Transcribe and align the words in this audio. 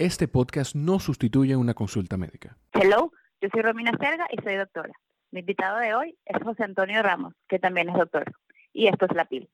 Este 0.00 0.28
podcast 0.28 0.74
no 0.74 0.98
sustituye 0.98 1.56
una 1.56 1.74
consulta 1.74 2.16
médica. 2.16 2.56
Hello, 2.72 3.12
yo 3.42 3.48
soy 3.52 3.60
Romina 3.60 3.92
Serga 4.00 4.26
y 4.30 4.42
soy 4.42 4.56
doctora. 4.56 4.94
Mi 5.30 5.40
invitado 5.40 5.78
de 5.78 5.94
hoy 5.94 6.16
es 6.24 6.42
José 6.42 6.64
Antonio 6.64 7.02
Ramos, 7.02 7.34
que 7.46 7.58
también 7.58 7.90
es 7.90 7.96
doctor. 7.96 8.32
Y 8.72 8.86
esto 8.86 9.04
es 9.04 9.14
La 9.14 9.26
PIL. 9.26 9.50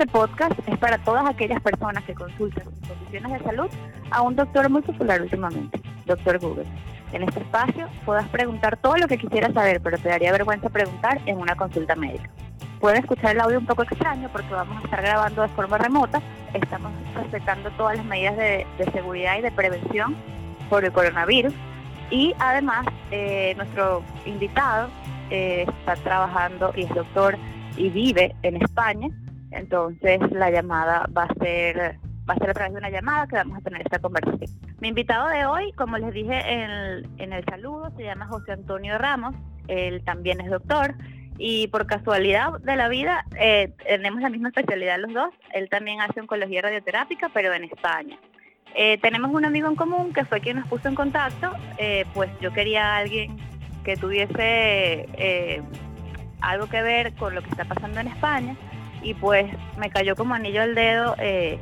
Este 0.00 0.12
podcast 0.12 0.58
es 0.66 0.78
para 0.78 0.96
todas 0.96 1.28
aquellas 1.28 1.60
personas 1.60 2.02
que 2.04 2.14
consultan 2.14 2.64
sus 2.64 2.88
condiciones 2.88 3.32
de 3.32 3.44
salud 3.44 3.68
a 4.10 4.22
un 4.22 4.34
doctor 4.34 4.70
muy 4.70 4.80
popular 4.80 5.20
últimamente, 5.20 5.78
Doctor 6.06 6.38
Google. 6.38 6.64
En 7.12 7.22
este 7.22 7.40
espacio 7.40 7.86
podrás 8.06 8.26
preguntar 8.28 8.78
todo 8.78 8.96
lo 8.96 9.06
que 9.06 9.18
quisieras 9.18 9.52
saber, 9.52 9.82
pero 9.82 9.98
te 9.98 10.08
daría 10.08 10.32
vergüenza 10.32 10.70
preguntar 10.70 11.20
en 11.26 11.36
una 11.36 11.54
consulta 11.54 11.96
médica. 11.96 12.30
Pueden 12.80 13.02
escuchar 13.02 13.32
el 13.32 13.42
audio 13.42 13.58
un 13.58 13.66
poco 13.66 13.82
extraño 13.82 14.30
porque 14.32 14.48
vamos 14.54 14.78
a 14.80 14.84
estar 14.86 15.02
grabando 15.02 15.42
de 15.42 15.48
forma 15.48 15.76
remota. 15.76 16.22
Estamos 16.54 16.92
respetando 17.14 17.68
todas 17.72 17.98
las 17.98 18.06
medidas 18.06 18.38
de, 18.38 18.66
de 18.78 18.90
seguridad 18.92 19.36
y 19.36 19.42
de 19.42 19.52
prevención 19.52 20.16
por 20.70 20.82
el 20.82 20.92
coronavirus. 20.92 21.52
Y 22.10 22.34
además, 22.38 22.86
eh, 23.10 23.52
nuestro 23.58 24.02
invitado 24.24 24.88
eh, 25.28 25.66
está 25.80 25.94
trabajando 25.96 26.72
y 26.74 26.84
es 26.84 26.94
doctor 26.94 27.36
y 27.76 27.90
vive 27.90 28.34
en 28.42 28.56
España 28.56 29.10
entonces 29.50 30.20
la 30.30 30.50
llamada 30.50 31.06
va 31.16 31.24
a 31.24 31.34
ser 31.34 31.98
va 32.30 32.34
a 32.34 32.38
ser 32.38 32.50
a 32.50 32.54
través 32.54 32.72
de 32.72 32.78
una 32.78 32.90
llamada 32.90 33.26
que 33.26 33.36
vamos 33.36 33.58
a 33.58 33.60
tener 33.60 33.82
esta 33.82 33.98
conversación. 33.98 34.50
Mi 34.80 34.88
invitado 34.88 35.28
de 35.28 35.46
hoy, 35.46 35.72
como 35.72 35.98
les 35.98 36.12
dije 36.14 36.38
en, 36.38 37.32
el 37.32 37.44
saludo, 37.44 37.90
se 37.96 38.04
llama 38.04 38.26
José 38.26 38.52
Antonio 38.52 38.98
Ramos, 38.98 39.34
él 39.66 40.02
también 40.04 40.40
es 40.40 40.50
doctor. 40.50 40.94
Y 41.38 41.68
por 41.68 41.86
casualidad 41.86 42.60
de 42.60 42.76
la 42.76 42.88
vida 42.88 43.24
eh, 43.38 43.72
tenemos 43.86 44.20
la 44.20 44.28
misma 44.28 44.48
especialidad 44.48 44.98
los 44.98 45.14
dos, 45.14 45.30
él 45.54 45.70
también 45.70 46.02
hace 46.02 46.20
oncología 46.20 46.60
radioterápica 46.60 47.30
pero 47.32 47.52
en 47.54 47.64
España. 47.64 48.18
Eh, 48.74 48.98
tenemos 48.98 49.32
un 49.32 49.44
amigo 49.46 49.66
en 49.66 49.74
común 49.74 50.12
que 50.12 50.24
fue 50.24 50.40
quien 50.40 50.58
nos 50.58 50.68
puso 50.68 50.88
en 50.88 50.94
contacto, 50.94 51.50
eh, 51.78 52.04
pues 52.12 52.30
yo 52.40 52.52
quería 52.52 52.94
a 52.94 52.98
alguien 52.98 53.38
que 53.84 53.96
tuviese 53.96 55.64
algo 56.42 56.68
que 56.68 56.82
ver 56.82 57.14
con 57.14 57.34
lo 57.34 57.42
que 57.42 57.48
está 57.48 57.64
pasando 57.64 58.00
en 58.00 58.08
España 58.08 58.56
y 59.02 59.14
pues 59.14 59.46
me 59.78 59.90
cayó 59.90 60.14
como 60.16 60.34
anillo 60.34 60.62
al 60.62 60.74
dedo 60.74 61.14
eh, 61.18 61.58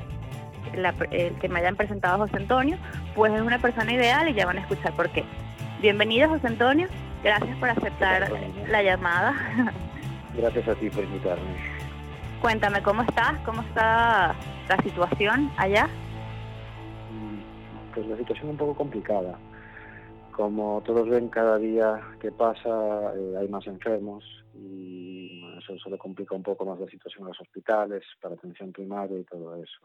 el 1.11 1.35
que 1.35 1.49
me 1.49 1.61
hayan 1.61 1.77
presentado 1.77 2.15
a 2.15 2.27
José 2.27 2.37
Antonio, 2.37 2.77
pues 3.15 3.33
es 3.33 3.41
una 3.41 3.59
persona 3.59 3.93
ideal 3.93 4.29
y 4.29 4.35
ya 4.35 4.47
van 4.47 4.59
a 4.59 4.61
escuchar 4.61 4.93
por 4.95 5.09
qué. 5.11 5.25
Bienvenido 5.81 6.29
José 6.29 6.47
Antonio, 6.49 6.89
gracias 7.23 7.57
por 7.59 7.71
aceptar 7.71 8.31
la 8.69 8.83
llamada. 8.83 9.35
Gracias 10.37 10.69
a 10.69 10.75
ti 10.77 10.89
por 10.89 11.03
invitarme. 11.03 11.57
Cuéntame, 12.41 12.81
¿cómo 12.83 13.03
estás? 13.03 13.37
¿Cómo 13.45 13.63
está 13.63 14.37
la 14.69 14.83
situación 14.85 15.51
allá? 15.57 15.87
Mm, 17.11 17.93
pues 17.93 18.07
la 18.07 18.17
situación 18.17 18.47
es 18.47 18.53
un 18.53 18.57
poco 18.59 18.75
complicada. 18.77 19.37
Como 20.31 20.81
todos 20.87 21.09
ven, 21.09 21.29
cada 21.29 21.59
día 21.59 22.01
que 22.21 22.31
pasa 22.31 22.69
eh, 23.17 23.37
hay 23.41 23.49
más 23.49 23.67
enfermos 23.67 24.23
y 24.55 25.18
eso 25.69 25.79
solo 25.85 25.99
complica 25.99 26.35
un 26.35 26.43
poco 26.43 26.65
más 26.65 26.79
la 26.79 26.87
situación 26.87 27.23
en 27.23 27.29
los 27.29 27.41
hospitales, 27.41 28.05
para 28.21 28.35
atención 28.35 28.73
primaria 28.73 29.19
y 29.19 29.25
todo 29.25 29.57
eso. 29.63 29.79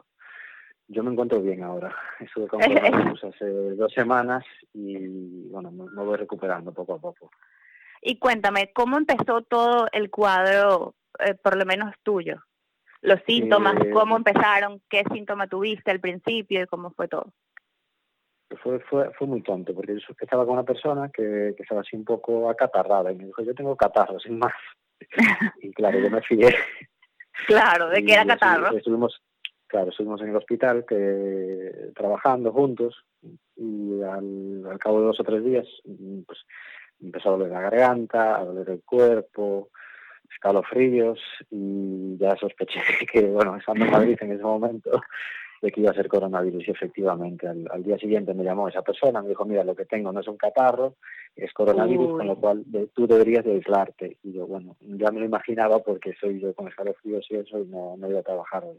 Yo 0.88 1.02
me 1.02 1.12
encuentro 1.12 1.40
bien 1.40 1.62
ahora. 1.62 1.94
Estuve 2.20 2.48
con 2.48 2.60
coronavirus 2.60 3.24
hace 3.24 3.50
dos 3.50 3.92
semanas 3.92 4.44
y 4.72 5.48
bueno, 5.48 5.70
me, 5.70 6.04
voy 6.04 6.16
recuperando 6.16 6.72
poco 6.72 6.94
a 6.94 6.98
poco. 6.98 7.30
Y 8.02 8.18
cuéntame, 8.18 8.70
¿cómo 8.72 8.98
empezó 8.98 9.42
todo 9.42 9.86
el 9.92 10.10
cuadro, 10.10 10.94
eh, 11.18 11.34
por 11.34 11.56
lo 11.56 11.64
menos 11.64 11.94
tuyo? 12.02 12.42
Los 13.00 13.20
síntomas, 13.26 13.76
eh, 13.82 13.90
¿cómo 13.90 14.16
empezaron? 14.16 14.80
¿Qué 14.88 15.04
síntoma 15.12 15.46
tuviste 15.46 15.90
al 15.90 16.00
principio 16.00 16.62
y 16.62 16.66
cómo 16.66 16.90
fue 16.90 17.08
todo? 17.08 17.32
Fue, 18.62 18.78
fue, 18.80 19.10
fue 19.12 19.26
muy 19.26 19.42
tonto, 19.42 19.74
porque 19.74 19.94
yo 19.94 20.14
estaba 20.18 20.44
con 20.44 20.54
una 20.54 20.62
persona 20.64 21.10
que, 21.10 21.54
que 21.56 21.62
estaba 21.62 21.80
así 21.80 21.96
un 21.96 22.04
poco 22.04 22.48
acatarrada 22.48 23.10
y 23.10 23.16
me 23.16 23.26
dijo, 23.26 23.42
yo 23.42 23.54
tengo 23.54 23.74
catarro, 23.74 24.18
sin 24.20 24.38
más. 24.38 24.52
Y 25.62 25.72
claro, 25.72 25.98
yo 25.98 26.10
me 26.10 26.22
fié. 26.22 26.54
Claro, 27.48 27.88
¿de 27.88 28.04
qué 28.04 28.12
era 28.12 28.24
catarro? 28.24 28.76
Estuvimos, 28.76 29.20
claro, 29.66 29.90
estuvimos 29.90 30.22
en 30.22 30.28
el 30.28 30.36
hospital 30.36 30.84
que, 30.88 31.90
trabajando 31.94 32.52
juntos 32.52 33.04
y 33.56 34.00
al, 34.02 34.64
al 34.70 34.78
cabo 34.78 35.00
de 35.00 35.06
dos 35.06 35.20
o 35.20 35.24
tres 35.24 35.44
días 35.44 35.66
pues 36.26 36.38
empezó 37.00 37.28
a 37.28 37.32
doler 37.32 37.50
la 37.50 37.60
garganta, 37.60 38.36
a 38.36 38.44
doler 38.44 38.70
el 38.70 38.82
cuerpo, 38.82 39.70
escalofríos 40.30 41.20
y 41.50 42.16
ya 42.18 42.36
sospeché 42.36 42.80
que, 43.12 43.22
bueno, 43.22 43.56
estando 43.56 43.84
en 43.84 43.90
Madrid 43.90 44.16
en 44.20 44.32
ese 44.32 44.42
momento, 44.42 44.90
de 45.64 45.72
que 45.72 45.80
iba 45.80 45.90
a 45.90 45.94
ser 45.94 46.08
coronavirus 46.08 46.68
y 46.68 46.70
efectivamente 46.72 47.48
al, 47.48 47.82
día 47.82 47.96
siguiente 47.96 48.34
me 48.34 48.44
llamó 48.44 48.68
esa 48.68 48.82
persona, 48.82 49.22
me 49.22 49.30
dijo, 49.30 49.46
mira, 49.46 49.64
lo 49.64 49.74
que 49.74 49.86
tengo 49.86 50.12
no 50.12 50.20
es 50.20 50.28
un 50.28 50.36
catarro, 50.36 50.96
es 51.34 51.50
coronavirus, 51.54 52.18
con 52.18 52.26
lo 52.26 52.36
cual 52.36 52.64
tú 52.92 53.06
deberías 53.06 53.46
de 53.46 53.52
aislarte. 53.52 54.18
Y 54.22 54.34
yo, 54.34 54.46
bueno, 54.46 54.76
ya 54.80 55.10
me 55.10 55.20
lo 55.20 55.24
imaginaba 55.24 55.78
porque 55.78 56.12
soy 56.20 56.38
yo 56.38 56.54
con 56.54 56.68
escalofríos 56.68 57.24
y 57.30 57.36
eso 57.36 57.58
y 57.58 57.64
no, 57.64 57.96
no 57.96 58.10
iba 58.10 58.20
a 58.20 58.22
trabajar 58.22 58.62
hoy. 58.62 58.78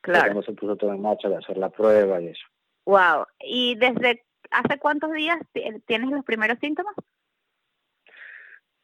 Claro. 0.00 0.40
se 0.42 0.52
puso 0.52 0.76
todo 0.76 0.92
en 0.92 1.02
marcha 1.02 1.28
de 1.28 1.38
hacer 1.38 1.56
la 1.56 1.70
prueba 1.70 2.20
y 2.20 2.28
eso. 2.28 2.46
Wow. 2.84 3.26
¿Y 3.40 3.74
desde 3.74 4.22
hace 4.52 4.78
cuántos 4.78 5.10
días 5.10 5.38
tienes 5.86 6.10
los 6.10 6.24
primeros 6.24 6.58
síntomas? 6.60 6.94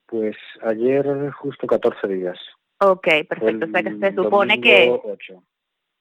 Pues 0.06 0.36
ayer 0.62 1.30
justo 1.30 1.68
14 1.68 2.08
días. 2.08 2.38
Ok, 2.80 3.06
perfecto. 3.28 3.66
O 3.66 3.70
sea 3.70 3.82
que 3.84 3.96
se 3.96 4.12
supone 4.12 4.60
que 4.60 5.00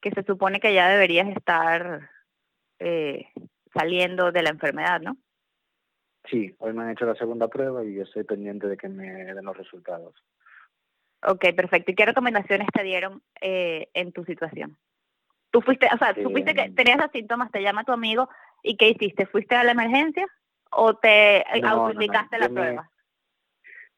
que 0.02 0.10
se 0.10 0.24
supone 0.24 0.60
que 0.60 0.74
ya 0.74 0.88
deberías 0.88 1.28
estar 1.28 2.10
eh, 2.80 3.28
saliendo 3.72 4.32
de 4.32 4.42
la 4.42 4.50
enfermedad, 4.50 5.00
¿no? 5.00 5.16
Sí, 6.28 6.54
hoy 6.58 6.72
me 6.72 6.82
han 6.82 6.90
hecho 6.90 7.06
la 7.06 7.14
segunda 7.14 7.48
prueba 7.48 7.84
y 7.84 8.00
estoy 8.00 8.24
pendiente 8.24 8.66
de 8.66 8.76
que 8.76 8.88
me 8.88 9.06
den 9.06 9.44
los 9.44 9.56
resultados. 9.56 10.14
Ok, 11.24 11.46
perfecto. 11.56 11.92
¿Y 11.92 11.94
qué 11.94 12.04
recomendaciones 12.04 12.66
te 12.72 12.82
dieron 12.82 13.22
eh, 13.40 13.88
en 13.94 14.12
tu 14.12 14.24
situación? 14.24 14.76
Tú 15.50 15.60
fuiste, 15.60 15.88
o 15.92 15.98
sea, 15.98 16.14
supiste 16.14 16.54
que 16.54 16.70
tenías 16.70 16.98
los 16.98 17.10
síntomas, 17.12 17.50
te 17.52 17.62
llama 17.62 17.84
tu 17.84 17.92
amigo 17.92 18.28
y 18.62 18.76
¿qué 18.76 18.88
hiciste? 18.88 19.26
¿Fuiste 19.26 19.54
a 19.54 19.64
la 19.64 19.72
emergencia 19.72 20.26
o 20.70 20.94
te 20.94 21.44
no, 21.60 21.92
la 21.92 22.48
prueba? 22.48 22.90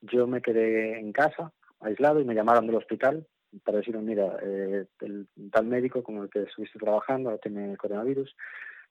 yo 0.00 0.26
me 0.26 0.42
quedé 0.42 0.98
en 0.98 1.12
casa, 1.12 1.52
aislado, 1.80 2.20
y 2.20 2.24
me 2.24 2.34
llamaron 2.34 2.66
del 2.66 2.76
hospital 2.76 3.26
para 3.62 3.78
decirme, 3.78 4.02
mira, 4.02 4.38
eh, 4.42 4.86
el 5.00 5.28
tal 5.50 5.66
médico 5.66 6.02
con 6.02 6.18
el 6.18 6.30
que 6.30 6.42
estuviste 6.42 6.78
trabajando 6.78 7.36
tiene 7.38 7.76
coronavirus, 7.76 8.34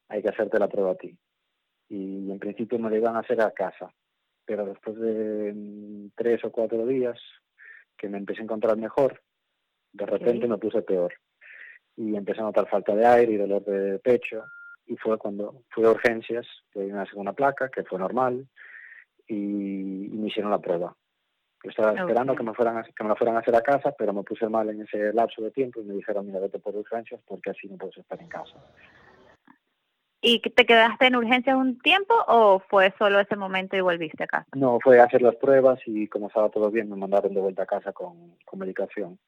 hay 0.09 0.21
que 0.21 0.29
hacerte 0.29 0.59
la 0.59 0.67
prueba 0.67 0.91
a 0.91 0.95
ti. 0.95 1.17
Y 1.89 2.31
en 2.31 2.39
principio 2.39 2.79
me 2.79 2.89
lo 2.89 2.95
iban 2.95 3.15
a 3.15 3.19
hacer 3.19 3.41
a 3.41 3.51
casa, 3.51 3.93
pero 4.45 4.65
después 4.65 4.97
de 4.97 5.53
mm, 5.53 6.11
tres 6.15 6.43
o 6.45 6.51
cuatro 6.51 6.85
días 6.85 7.19
que 7.97 8.09
me 8.09 8.17
empecé 8.17 8.41
a 8.41 8.43
encontrar 8.43 8.77
mejor, 8.77 9.21
de 9.91 10.05
repente 10.05 10.47
me 10.47 10.57
puse 10.57 10.81
peor. 10.81 11.13
Y 11.95 12.15
empecé 12.15 12.41
a 12.41 12.45
notar 12.45 12.67
falta 12.67 12.95
de 12.95 13.05
aire 13.05 13.33
y 13.33 13.37
dolor 13.37 13.63
de 13.63 13.99
pecho. 13.99 14.43
Y 14.85 14.97
fue 14.97 15.17
cuando 15.17 15.63
fui 15.69 15.85
a 15.85 15.91
urgencias, 15.91 16.47
que 16.71 16.79
una 16.79 17.05
segunda 17.05 17.33
placa, 17.33 17.69
que 17.69 17.83
fue 17.83 17.99
normal, 17.99 18.47
y 19.27 19.35
me 19.35 20.27
hicieron 20.27 20.51
la 20.51 20.59
prueba 20.59 20.95
estaba 21.69 21.93
esperando 21.93 22.35
que 22.35 22.43
me 22.43 22.53
fueran 22.53 22.77
a, 22.77 22.83
que 22.83 23.03
me 23.03 23.09
la 23.09 23.15
fueran 23.15 23.35
a 23.35 23.39
hacer 23.39 23.55
a 23.55 23.61
casa, 23.61 23.93
pero 23.97 24.13
me 24.13 24.23
puse 24.23 24.47
mal 24.49 24.69
en 24.69 24.81
ese 24.81 25.13
lapso 25.13 25.41
de 25.41 25.51
tiempo 25.51 25.81
y 25.81 25.85
me 25.85 25.93
dijeron, 25.95 26.25
mira, 26.25 26.39
vete 26.39 26.59
por 26.59 26.75
urgencias 26.75 27.21
porque 27.25 27.51
así 27.51 27.67
no 27.67 27.77
puedes 27.77 27.97
estar 27.97 28.19
en 28.21 28.27
casa. 28.27 28.55
¿Y 30.21 30.39
te 30.39 30.65
quedaste 30.65 31.07
en 31.07 31.17
urgencias 31.17 31.55
un 31.55 31.79
tiempo 31.79 32.13
o 32.27 32.59
fue 32.69 32.93
solo 32.97 33.19
ese 33.19 33.35
momento 33.35 33.75
y 33.75 33.81
volviste 33.81 34.23
a 34.23 34.27
casa? 34.27 34.47
No, 34.55 34.79
fue 34.81 34.99
a 35.01 35.03
hacer 35.03 35.21
las 35.21 35.35
pruebas 35.35 35.79
y 35.85 36.07
como 36.07 36.27
estaba 36.27 36.49
todo 36.49 36.71
bien 36.71 36.89
me 36.89 36.95
mandaron 36.95 37.33
de 37.33 37.41
vuelta 37.41 37.63
a 37.63 37.65
casa 37.65 37.91
con, 37.91 38.37
con 38.45 38.59
medicación. 38.59 39.19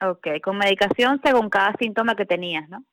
Ok, 0.00 0.28
con 0.42 0.58
medicación 0.58 1.20
según 1.24 1.50
cada 1.50 1.72
síntoma 1.78 2.14
que 2.14 2.26
tenías, 2.26 2.68
¿no? 2.68 2.84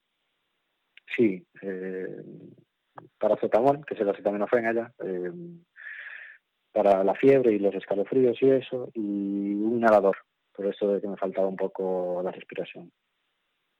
Sí, 1.16 1.46
eh, 1.62 2.24
paracetamol, 3.20 3.86
que 3.86 3.94
es 3.94 4.02
el 4.02 4.10
acetaminofén 4.10 4.66
allá, 4.66 4.92
eh, 5.04 5.32
para 6.74 7.04
la 7.04 7.14
fiebre 7.14 7.54
y 7.54 7.60
los 7.60 7.74
escalofríos 7.76 8.42
y 8.42 8.50
eso, 8.50 8.90
y 8.94 9.00
un 9.00 9.78
inhalador, 9.78 10.18
por 10.56 10.66
eso 10.66 10.88
de 10.88 11.00
que 11.00 11.08
me 11.08 11.18
faltaba 11.18 11.48
un 11.48 11.56
poco 11.56 12.22
la 12.24 12.32
respiración. 12.32 12.92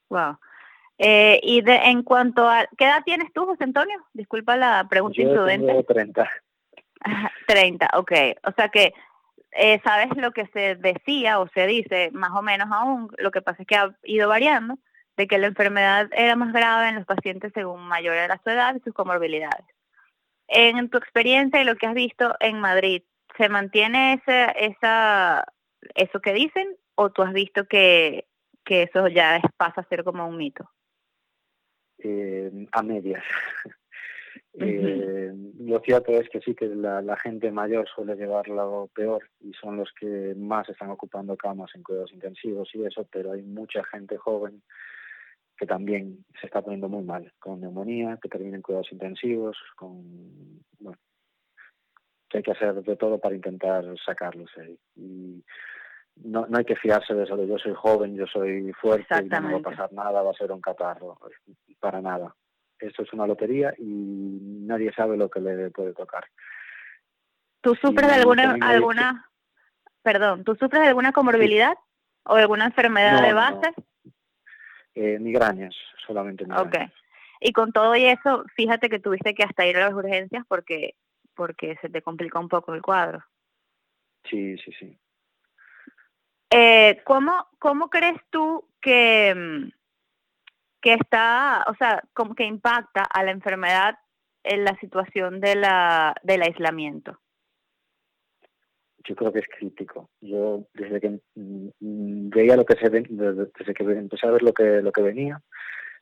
Wow. 0.08 0.38
Eh, 0.98 1.40
y 1.42 1.60
de, 1.62 1.74
en 1.74 2.02
cuanto 2.04 2.48
a... 2.48 2.66
¿Qué 2.78 2.84
edad 2.84 3.02
tienes 3.04 3.32
tú, 3.32 3.44
José 3.46 3.64
Antonio? 3.64 3.98
Disculpa 4.12 4.56
la 4.56 4.86
pregunta 4.88 5.16
Yo 5.16 5.28
imprudente. 5.28 5.66
Tengo 5.66 5.82
30. 5.82 6.30
30, 7.48 7.90
ok. 7.94 8.12
O 8.44 8.52
sea 8.52 8.68
que 8.68 8.94
eh, 9.52 9.80
sabes 9.84 10.16
lo 10.16 10.30
que 10.30 10.46
se 10.46 10.76
decía 10.76 11.40
o 11.40 11.48
se 11.48 11.66
dice 11.66 12.10
más 12.12 12.30
o 12.32 12.42
menos 12.42 12.68
aún, 12.70 13.10
lo 13.18 13.30
que 13.30 13.42
pasa 13.42 13.62
es 13.62 13.66
que 13.66 13.76
ha 13.76 13.94
ido 14.04 14.28
variando, 14.28 14.78
de 15.16 15.26
que 15.26 15.38
la 15.38 15.46
enfermedad 15.46 16.08
era 16.12 16.36
más 16.36 16.52
grave 16.52 16.88
en 16.88 16.96
los 16.96 17.06
pacientes 17.06 17.52
según 17.54 17.86
mayor 17.86 18.14
era 18.16 18.40
su 18.42 18.50
edad 18.50 18.74
y 18.74 18.80
sus 18.80 18.94
comorbilidades. 18.94 19.64
En 20.56 20.88
tu 20.88 20.98
experiencia 20.98 21.60
y 21.60 21.64
lo 21.64 21.74
que 21.74 21.86
has 21.86 21.94
visto 21.94 22.36
en 22.38 22.60
Madrid, 22.60 23.02
¿se 23.36 23.48
mantiene 23.48 24.14
ese, 24.14 24.46
esa, 24.56 25.44
eso 25.96 26.20
que 26.20 26.32
dicen 26.32 26.76
o 26.94 27.10
tú 27.10 27.22
has 27.22 27.32
visto 27.32 27.66
que, 27.66 28.28
que 28.64 28.84
eso 28.84 29.08
ya 29.08 29.40
pasa 29.56 29.80
a 29.80 29.88
ser 29.88 30.04
como 30.04 30.28
un 30.28 30.36
mito? 30.36 30.70
Eh, 31.98 32.68
a 32.72 32.82
medias. 32.82 33.24
Eh, 34.56 35.32
lo 35.58 35.80
cierto 35.80 36.12
es 36.12 36.28
que 36.28 36.40
sí 36.40 36.54
que 36.54 36.66
la, 36.66 37.16
gente 37.16 37.50
mayor 37.50 37.88
suele 37.88 38.14
llevarlo 38.14 38.88
peor 38.94 39.28
y 39.40 39.52
son 39.54 39.78
los 39.78 39.90
que 39.98 40.32
más 40.36 40.68
están 40.68 40.90
ocupando 40.90 41.36
camas 41.36 41.74
en 41.74 41.82
cuidados 41.82 42.12
intensivos 42.12 42.68
y 42.72 42.84
eso, 42.84 43.04
pero 43.10 43.32
hay 43.32 43.42
mucha 43.42 43.82
gente 43.82 44.16
joven 44.16 44.62
que 45.56 45.66
también 45.66 46.24
se 46.40 46.46
está 46.46 46.62
poniendo 46.62 46.88
muy 46.88 47.04
mal, 47.04 47.32
con 47.38 47.60
neumonía, 47.60 48.18
que 48.20 48.28
termina 48.28 48.56
en 48.56 48.62
cuidados 48.62 48.92
intensivos, 48.92 49.56
con 49.76 50.62
bueno, 50.78 50.98
que 52.28 52.38
hay 52.38 52.42
que 52.42 52.52
hacer 52.52 52.74
de 52.74 52.96
todo 52.96 53.18
para 53.18 53.34
intentar 53.34 53.84
sacarlos 54.04 54.50
ahí. 54.58 54.78
Y 54.96 55.44
no, 56.16 56.46
no 56.46 56.58
hay 56.58 56.64
que 56.64 56.76
fiarse 56.76 57.14
de 57.14 57.24
eso 57.24 57.36
de 57.36 57.46
yo 57.46 57.58
soy 57.58 57.74
joven, 57.74 58.16
yo 58.16 58.26
soy 58.26 58.72
fuerte, 58.72 59.24
y 59.24 59.28
no 59.28 59.52
va 59.52 59.58
a 59.58 59.62
pasar 59.62 59.92
nada, 59.92 60.22
va 60.22 60.30
a 60.30 60.34
ser 60.34 60.50
un 60.50 60.60
catarro, 60.60 61.18
para 61.80 62.00
nada 62.00 62.34
esto 62.86 63.02
es 63.02 63.12
una 63.12 63.26
lotería 63.26 63.74
y 63.78 63.84
nadie 63.84 64.92
sabe 64.92 65.16
lo 65.16 65.28
que 65.28 65.40
le 65.40 65.70
puede 65.70 65.92
tocar. 65.92 66.24
¿Tú 67.60 67.74
sufres 67.74 68.08
de 68.08 68.14
alguna, 68.14 68.56
alguna, 68.60 69.30
perdón, 70.02 70.44
¿tú 70.44 70.54
sufres 70.54 70.82
de 70.82 70.88
alguna 70.88 71.12
comorbilidad 71.12 71.76
o 72.24 72.34
alguna 72.34 72.66
enfermedad 72.66 73.22
de 73.22 73.32
base? 73.32 73.74
Eh, 74.94 75.18
migrañas, 75.18 75.74
solamente 76.06 76.44
migrañas. 76.44 76.66
Ok. 76.66 76.92
Y 77.40 77.52
con 77.52 77.72
todo 77.72 77.94
y 77.96 78.04
eso, 78.04 78.44
fíjate 78.54 78.88
que 78.88 79.00
tuviste 79.00 79.34
que 79.34 79.42
hasta 79.42 79.66
ir 79.66 79.76
a 79.76 79.86
las 79.86 79.92
urgencias 79.92 80.44
porque 80.48 80.94
porque 81.34 81.76
se 81.80 81.88
te 81.88 82.02
complicó 82.02 82.40
un 82.40 82.48
poco 82.48 82.74
el 82.74 82.82
cuadro. 82.82 83.24
Sí, 84.30 84.56
sí, 84.58 84.72
sí. 84.78 84.98
Eh, 86.50 87.02
¿cómo, 87.04 87.48
¿Cómo 87.58 87.90
crees 87.90 88.20
tú 88.30 88.68
que, 88.80 89.70
que 90.80 90.94
está, 90.94 91.64
o 91.66 91.74
sea, 91.74 92.02
como 92.12 92.34
que 92.34 92.44
impacta 92.44 93.02
a 93.02 93.24
la 93.24 93.32
enfermedad 93.32 93.98
en 94.44 94.64
la 94.64 94.76
situación 94.78 95.40
de 95.40 95.56
la, 95.56 96.14
del 96.22 96.42
aislamiento? 96.42 97.18
Yo 99.06 99.14
creo 99.14 99.32
que 99.32 99.40
es 99.40 99.48
crítico. 99.48 100.10
Yo 100.20 100.66
desde 100.74 101.00
que 101.00 101.20
mm, 101.34 102.30
veía 102.30 102.56
lo 102.56 102.64
que 102.64 102.76
se 102.76 102.88
desde 102.88 103.74
que 103.74 103.84
empecé 103.84 104.26
a 104.26 104.30
ver 104.30 104.42
lo 104.42 104.52
que 104.52 104.82
lo 104.82 104.92
que 104.92 105.02
venía, 105.02 105.40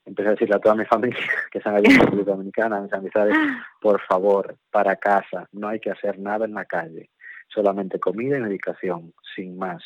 empecé 0.05 0.29
a 0.29 0.33
decirle 0.33 0.57
a 0.57 0.61
toda 0.61 0.75
mi 0.75 0.85
familia 0.87 1.27
que 1.51 1.59
están 1.59 1.75
allí 1.75 1.87
en 1.87 1.99
la 1.99 2.05
República 2.05 2.31
Dominicana, 2.33 2.77
a 2.79 2.83
mis 2.83 2.93
amistades, 2.93 3.37
por 3.81 4.01
favor, 4.03 4.57
para 4.71 4.97
casa, 4.97 5.47
no 5.53 5.69
hay 5.69 5.81
que 5.81 5.91
hacer 5.91 6.19
nada 6.19 6.45
en 6.45 6.55
la 6.55 6.65
calle, 6.65 7.11
solamente 7.49 7.99
comida 7.99 8.39
y 8.39 8.41
medicación, 8.41 9.13
sin 9.35 9.57
más 9.57 9.83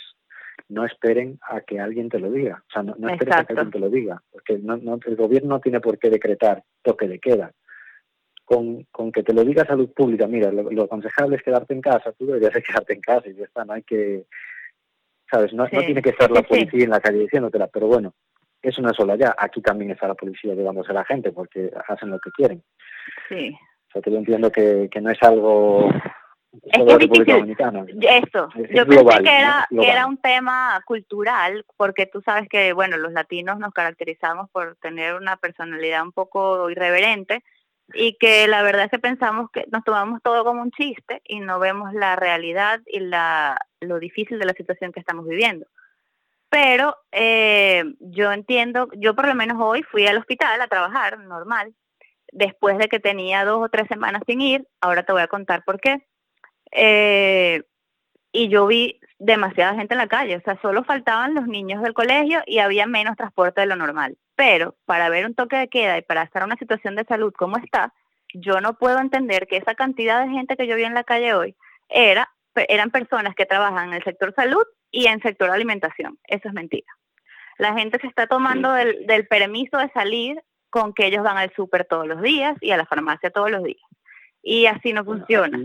no 0.69 0.85
esperen 0.85 1.39
a 1.43 1.61
que 1.61 1.81
alguien 1.81 2.09
te 2.09 2.19
lo 2.19 2.31
diga. 2.31 2.63
O 2.69 2.73
sea, 2.73 2.83
no, 2.83 2.95
no 2.99 3.09
esperes 3.09 3.37
a 3.37 3.45
que 3.45 3.53
alguien 3.53 3.71
te 3.71 3.79
lo 3.79 3.91
diga, 3.91 4.23
porque 4.31 4.59
no, 4.59 4.77
no, 4.77 4.99
el 5.05 5.17
gobierno 5.17 5.51
no 5.51 5.61
tiene 5.61 5.81
por 5.81 5.99
qué 5.99 6.11
decretar 6.11 6.63
toque 6.83 7.09
de 7.09 7.19
queda. 7.19 7.53
Con, 8.47 8.85
con 8.93 9.11
que 9.11 9.25
te 9.25 9.35
lo 9.35 9.45
diga 9.45 9.67
salud 9.67 9.93
pública, 9.93 10.27
mira, 10.27 10.51
lo, 10.53 10.85
aconsejable 10.85 11.37
es 11.37 11.43
quedarte 11.43 11.75
en 11.75 11.81
casa, 11.81 12.13
tú 12.13 12.27
deberías 12.27 12.55
quedarte 12.65 12.95
en 12.95 13.01
casa 13.01 13.29
y 13.29 13.35
ya 13.35 13.45
está, 13.45 13.65
no 13.65 13.73
hay 13.73 13.83
que, 13.83 14.25
¿sabes? 15.29 15.53
No, 15.53 15.65
no 15.65 15.81
tiene 15.81 16.01
que 16.01 16.11
estar 16.11 16.31
la 16.31 16.43
policía 16.43 16.85
en 16.85 16.91
la 16.91 17.01
calle 17.01 17.19
diciéndotela, 17.19 17.67
pero 17.67 17.89
bueno, 17.89 18.15
eso 18.63 18.81
no 18.81 18.91
es 18.91 18.97
solo 18.97 19.15
allá, 19.15 19.35
aquí 19.37 19.61
también 19.61 19.91
está 19.91 20.07
la 20.07 20.15
policía 20.15 20.55
llevándose 20.55 20.93
a 20.93 20.95
la 20.95 21.05
gente 21.05 21.33
porque 21.33 21.73
hacen 21.89 22.11
lo 22.11 22.21
que 22.21 22.31
quieren. 22.31 22.63
Sí. 23.29 23.51
O 23.89 23.93
sea, 23.93 24.03
que 24.03 24.13
yo 24.13 24.19
entiendo 24.19 24.51
que, 24.53 24.89
que 24.93 25.01
no 25.01 25.11
es 25.11 25.21
algo 25.23 25.91
es 26.63 26.85
que 26.85 26.93
es 26.93 26.99
difícil. 26.99 27.57
Eso, 28.03 28.49
yo 28.71 28.87
pensé 28.87 29.23
que 29.23 29.39
era, 29.39 29.67
que 29.69 29.89
era 29.89 30.07
un 30.07 30.19
tema 30.19 30.81
cultural, 30.87 31.65
porque 31.77 32.07
tú 32.07 32.23
sabes 32.23 32.49
que, 32.49 32.73
bueno, 32.73 32.97
los 32.97 33.13
latinos 33.13 33.59
nos 33.59 33.73
caracterizamos 33.73 34.49
por 34.51 34.77
tener 34.77 35.15
una 35.15 35.37
personalidad 35.37 36.03
un 36.03 36.13
poco 36.13 36.71
irreverente 36.71 37.43
y 37.95 38.17
que 38.19 38.49
la 38.49 38.63
verdad 38.63 38.85
es 38.85 38.91
que 38.91 38.99
pensamos 38.99 39.51
que 39.51 39.65
nos 39.71 39.85
tomamos 39.85 40.21
todo 40.23 40.45
como 40.45 40.63
un 40.63 40.71
chiste 40.73 41.23
y 41.25 41.41
no 41.41 41.59
vemos 41.59 41.93
la 41.93 42.17
realidad 42.17 42.81
y 42.87 43.01
la, 43.01 43.59
lo 43.81 43.99
difícil 43.99 44.39
de 44.39 44.47
la 44.47 44.55
situación 44.55 44.93
que 44.93 45.01
estamos 45.01 45.27
viviendo. 45.27 45.67
Pero 46.49 46.97
eh, 47.13 47.85
yo 48.01 48.33
entiendo, 48.33 48.89
yo 48.97 49.15
por 49.15 49.27
lo 49.27 49.35
menos 49.35 49.59
hoy 49.61 49.83
fui 49.83 50.07
al 50.07 50.19
hospital 50.19 50.61
a 50.61 50.69
trabajar 50.69 51.19
normal, 51.19 51.75
después 52.33 52.79
de 52.79 52.89
que 52.89 53.01
tenía 53.01 53.45
dos 53.45 53.63
o 53.63 53.69
tres 53.69 53.89
semanas 53.89 54.23
sin 54.27 54.41
ir, 54.41 54.67
ahora 54.81 55.05
te 55.05 55.13
voy 55.13 55.23
a 55.23 55.29
contar 55.29 55.65
por 55.65 55.81
qué 55.81 56.07
eh, 56.73 57.63
y 58.37 58.49
yo 58.49 58.67
vi 58.67 59.01
demasiada 59.19 59.75
gente 59.77 59.95
en 59.95 59.99
la 59.99 60.09
calle, 60.09 60.37
o 60.37 60.41
sea, 60.43 60.61
solo 60.61 60.85
faltaban 60.85 61.33
los 61.33 61.47
niños 61.47 61.83
del 61.83 61.95
colegio 61.95 62.43
y 62.45 62.59
había 62.59 62.87
menos 62.87 63.17
transporte 63.17 63.63
de 63.63 63.67
lo 63.67 63.77
normal. 63.77 64.19
Pero 64.35 64.77
para 64.85 65.09
ver 65.09 65.25
un 65.25 65.35
toque 65.35 65.57
de 65.57 65.69
queda 65.69 65.97
y 65.97 66.03
para 66.03 66.23
estar 66.23 66.43
en 66.43 66.49
una 66.49 66.57
situación 66.57 66.97
de 66.97 67.05
salud 67.05 67.33
como 67.33 67.57
está, 67.57 67.95
yo 68.35 68.61
no 68.61 68.77
puedo 68.77 68.99
entender 68.99 69.47
que 69.47 69.57
esa 69.57 69.75
cantidad 69.75 70.23
de 70.23 70.31
gente 70.31 70.59
que 70.59 70.67
yo 70.67 70.77
vi 70.77 70.85
en 70.85 70.93
la 70.93 71.05
calle 71.05 71.33
hoy 71.33 71.57
era, 71.89 72.31
eran 72.69 72.91
personas 72.91 73.35
que 73.35 73.47
trabajan 73.47 73.89
en 73.89 73.95
el 73.95 74.05
sector 74.05 74.35
salud 74.35 74.65
y 74.91 75.07
en 75.07 75.15
el 75.15 75.23
sector 75.23 75.49
alimentación. 75.49 76.19
Eso 76.27 76.49
es 76.49 76.55
mentira. 76.55 76.93
La 77.57 77.73
gente 77.73 77.99
se 78.01 78.07
está 78.07 78.27
tomando 78.27 78.71
del, 78.73 79.07
del 79.07 79.27
permiso 79.27 79.79
de 79.79 79.89
salir 79.93 80.43
con 80.69 80.93
que 80.93 81.07
ellos 81.07 81.25
van 81.25 81.39
al 81.39 81.55
súper 81.55 81.87
todos 81.87 82.07
los 82.07 82.21
días 82.21 82.55
y 82.61 82.71
a 82.73 82.77
la 82.77 82.85
farmacia 82.85 83.31
todos 83.31 83.51
los 83.51 83.65
días. 83.65 83.89
Y 84.43 84.67
así 84.67 84.93
no 84.93 85.07
funciona. 85.07 85.59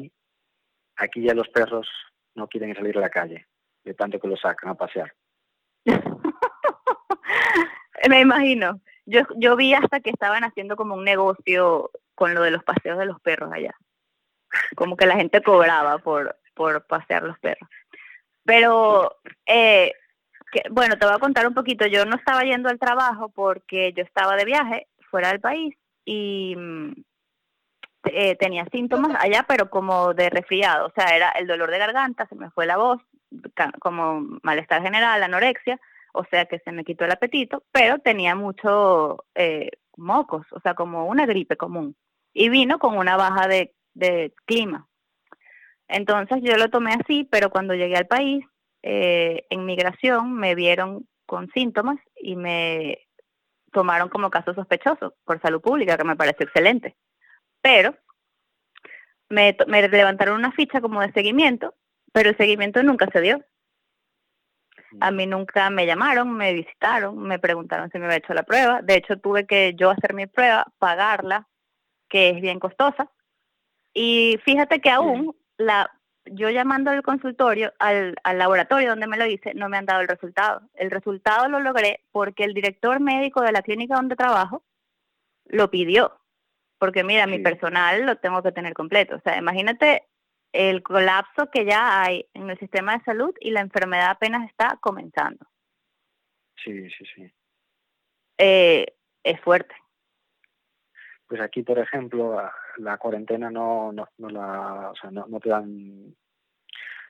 Aquí 0.95 1.21
ya 1.21 1.33
los 1.33 1.49
perros 1.49 1.89
no 2.35 2.47
quieren 2.47 2.75
salir 2.75 2.97
a 2.97 3.01
la 3.01 3.09
calle, 3.09 3.47
de 3.83 3.93
tanto 3.93 4.19
que 4.19 4.27
los 4.27 4.39
sacan 4.39 4.69
a 4.69 4.75
pasear. 4.75 5.13
Me 8.09 8.21
imagino. 8.21 8.81
Yo, 9.05 9.21
yo 9.35 9.55
vi 9.55 9.73
hasta 9.73 9.99
que 9.99 10.09
estaban 10.09 10.43
haciendo 10.43 10.75
como 10.75 10.95
un 10.95 11.03
negocio 11.03 11.91
con 12.15 12.33
lo 12.33 12.41
de 12.41 12.51
los 12.51 12.63
paseos 12.63 12.97
de 12.97 13.05
los 13.05 13.19
perros 13.21 13.51
allá. 13.53 13.75
Como 14.75 14.97
que 14.97 15.05
la 15.05 15.15
gente 15.15 15.41
cobraba 15.41 15.99
por, 15.99 16.37
por 16.53 16.85
pasear 16.85 17.23
los 17.23 17.37
perros. 17.39 17.69
Pero, 18.43 19.17
eh, 19.45 19.93
bueno, 20.71 20.97
te 20.97 21.05
voy 21.05 21.15
a 21.15 21.19
contar 21.19 21.47
un 21.47 21.53
poquito. 21.53 21.85
Yo 21.87 22.05
no 22.05 22.15
estaba 22.15 22.43
yendo 22.43 22.69
al 22.69 22.79
trabajo 22.79 23.29
porque 23.29 23.93
yo 23.93 24.03
estaba 24.03 24.35
de 24.35 24.45
viaje 24.45 24.87
fuera 25.09 25.29
del 25.29 25.39
país 25.39 25.75
y 26.05 26.55
mm, 26.57 26.93
eh, 28.05 28.35
tenía 28.35 28.65
síntomas 28.71 29.15
allá, 29.19 29.45
pero 29.47 29.69
como 29.69 30.13
de 30.13 30.29
resfriado, 30.29 30.87
o 30.87 30.91
sea, 30.95 31.15
era 31.15 31.29
el 31.31 31.45
dolor 31.45 31.69
de 31.69 31.77
garganta, 31.77 32.27
se 32.27 32.35
me 32.35 32.49
fue 32.49 32.65
la 32.65 32.77
voz, 32.77 32.99
como 33.79 34.39
malestar 34.43 34.81
general, 34.81 35.21
anorexia, 35.21 35.79
o 36.13 36.25
sea 36.25 36.45
que 36.45 36.59
se 36.59 36.71
me 36.71 36.83
quitó 36.83 37.05
el 37.05 37.11
apetito, 37.11 37.63
pero 37.71 37.99
tenía 37.99 38.35
mucho 38.35 39.25
eh, 39.35 39.69
mocos, 39.97 40.47
o 40.51 40.59
sea, 40.61 40.73
como 40.73 41.05
una 41.05 41.25
gripe 41.25 41.57
común. 41.57 41.95
Y 42.33 42.49
vino 42.49 42.79
con 42.79 42.97
una 42.97 43.17
baja 43.17 43.47
de, 43.47 43.73
clima. 44.45 44.87
Entonces 45.87 46.39
yo 46.41 46.55
lo 46.57 46.69
tomé 46.69 46.93
así, 46.93 47.27
pero 47.29 47.49
cuando 47.49 47.75
llegué 47.75 47.97
al 47.97 48.07
país, 48.07 48.45
eh, 48.83 49.45
en 49.49 49.65
migración, 49.65 50.33
me 50.33 50.55
vieron 50.55 51.07
con 51.25 51.51
síntomas 51.51 51.99
y 52.15 52.35
me 52.35 52.99
tomaron 53.71 54.09
como 54.09 54.29
caso 54.29 54.53
sospechoso 54.53 55.13
por 55.23 55.41
salud 55.41 55.61
pública, 55.61 55.97
que 55.97 56.03
me 56.03 56.15
pareció 56.15 56.45
excelente 56.45 56.95
pero 57.61 57.95
me, 59.29 59.55
me 59.67 59.87
levantaron 59.87 60.37
una 60.37 60.51
ficha 60.51 60.81
como 60.81 61.01
de 61.01 61.11
seguimiento, 61.13 61.73
pero 62.11 62.29
el 62.29 62.37
seguimiento 62.37 62.83
nunca 62.83 63.07
se 63.11 63.21
dio. 63.21 63.43
A 64.99 65.09
mí 65.09 65.25
nunca 65.25 65.69
me 65.69 65.85
llamaron, 65.85 66.33
me 66.33 66.53
visitaron, 66.53 67.17
me 67.17 67.39
preguntaron 67.39 67.89
si 67.91 67.97
me 67.97 68.05
había 68.05 68.17
hecho 68.17 68.33
la 68.33 68.43
prueba. 68.43 68.81
De 68.81 68.95
hecho, 68.95 69.17
tuve 69.17 69.47
que 69.47 69.73
yo 69.75 69.89
hacer 69.89 70.13
mi 70.13 70.27
prueba, 70.27 70.67
pagarla, 70.79 71.47
que 72.09 72.31
es 72.31 72.41
bien 72.41 72.59
costosa. 72.59 73.09
Y 73.93 74.37
fíjate 74.43 74.81
que 74.81 74.89
aún 74.89 75.35
la 75.57 75.89
yo 76.25 76.49
llamando 76.49 76.91
al 76.91 77.01
consultorio, 77.01 77.73
al, 77.79 78.15
al 78.23 78.37
laboratorio 78.37 78.89
donde 78.89 79.07
me 79.07 79.17
lo 79.17 79.25
hice, 79.25 79.53
no 79.53 79.69
me 79.69 79.77
han 79.77 79.85
dado 79.85 80.01
el 80.01 80.07
resultado. 80.07 80.61
El 80.75 80.91
resultado 80.91 81.47
lo 81.47 81.59
logré 81.59 82.03
porque 82.11 82.43
el 82.43 82.53
director 82.53 82.99
médico 82.99 83.41
de 83.41 83.51
la 83.51 83.61
clínica 83.61 83.95
donde 83.95 84.15
trabajo 84.15 84.63
lo 85.45 85.71
pidió 85.71 86.20
porque 86.81 87.03
mira, 87.03 87.27
mi 87.27 87.37
personal 87.37 88.07
lo 88.07 88.15
tengo 88.15 88.41
que 88.41 88.51
tener 88.51 88.73
completo. 88.73 89.17
O 89.17 89.19
sea, 89.19 89.37
imagínate 89.37 90.07
el 90.51 90.81
colapso 90.81 91.51
que 91.51 91.63
ya 91.63 92.01
hay 92.01 92.27
en 92.33 92.49
el 92.49 92.57
sistema 92.57 92.97
de 92.97 93.03
salud 93.03 93.35
y 93.39 93.51
la 93.51 93.61
enfermedad 93.61 94.09
apenas 94.09 94.49
está 94.49 94.79
comenzando. 94.81 95.45
Sí, 96.55 96.89
sí, 96.89 97.05
sí. 97.13 97.31
Eh, 98.39 98.95
es 99.23 99.39
fuerte. 99.41 99.75
Pues 101.27 101.39
aquí, 101.39 101.61
por 101.61 101.77
ejemplo, 101.77 102.41
la 102.77 102.97
cuarentena 102.97 103.51
no, 103.51 103.91
no, 103.91 104.09
no 104.17 104.29
la, 104.29 104.89
o 104.89 104.95
sea, 104.95 105.11
no, 105.11 105.27
no 105.27 105.39
te 105.39 105.49
dan, 105.49 106.15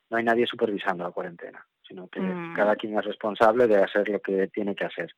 no 0.10 0.18
hay 0.18 0.24
nadie 0.26 0.46
supervisando 0.48 1.06
la 1.06 1.12
cuarentena, 1.12 1.66
sino 1.88 2.10
que 2.10 2.20
mm. 2.20 2.56
cada 2.58 2.76
quien 2.76 3.00
es 3.00 3.06
responsable 3.06 3.68
de 3.68 3.78
hacer 3.78 4.10
lo 4.10 4.20
que 4.20 4.50
tiene 4.50 4.76
que 4.76 4.84
hacer. 4.84 5.16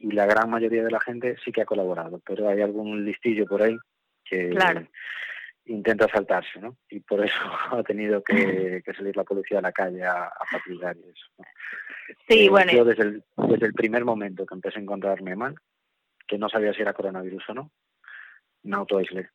Y 0.00 0.12
la 0.12 0.26
gran 0.26 0.50
mayoría 0.50 0.82
de 0.82 0.90
la 0.90 1.00
gente 1.00 1.36
sí 1.44 1.52
que 1.52 1.62
ha 1.62 1.66
colaborado, 1.66 2.20
pero 2.24 2.48
hay 2.48 2.62
algún 2.62 3.04
listillo 3.04 3.46
por 3.46 3.62
ahí 3.62 3.76
que 4.24 4.50
intenta 5.66 6.08
saltarse, 6.08 6.58
¿no? 6.58 6.78
Y 6.88 7.00
por 7.00 7.24
eso 7.24 7.34
ha 7.70 7.82
tenido 7.82 8.22
que, 8.22 8.82
salir 8.96 9.16
la 9.16 9.24
policía 9.24 9.58
a 9.58 9.62
la 9.62 9.72
calle 9.72 10.02
a, 10.02 10.24
a 10.24 10.44
patrullar 10.50 10.96
y 10.96 11.10
eso. 11.10 11.26
Sí, 12.28 12.46
eh, 12.46 12.50
bueno. 12.50 12.72
Yo 12.72 12.84
desde 12.84 13.02
el, 13.02 13.24
desde 13.36 13.66
el 13.66 13.74
primer 13.74 14.04
momento 14.04 14.46
que 14.46 14.54
empecé 14.54 14.78
a 14.78 14.82
encontrarme 14.82 15.36
mal, 15.36 15.54
que 16.26 16.38
no 16.38 16.48
sabía 16.48 16.72
si 16.72 16.80
era 16.80 16.94
coronavirus 16.94 17.50
o 17.50 17.54
no, 17.54 17.70
me 18.62 18.76
autoaislé. 18.76 19.28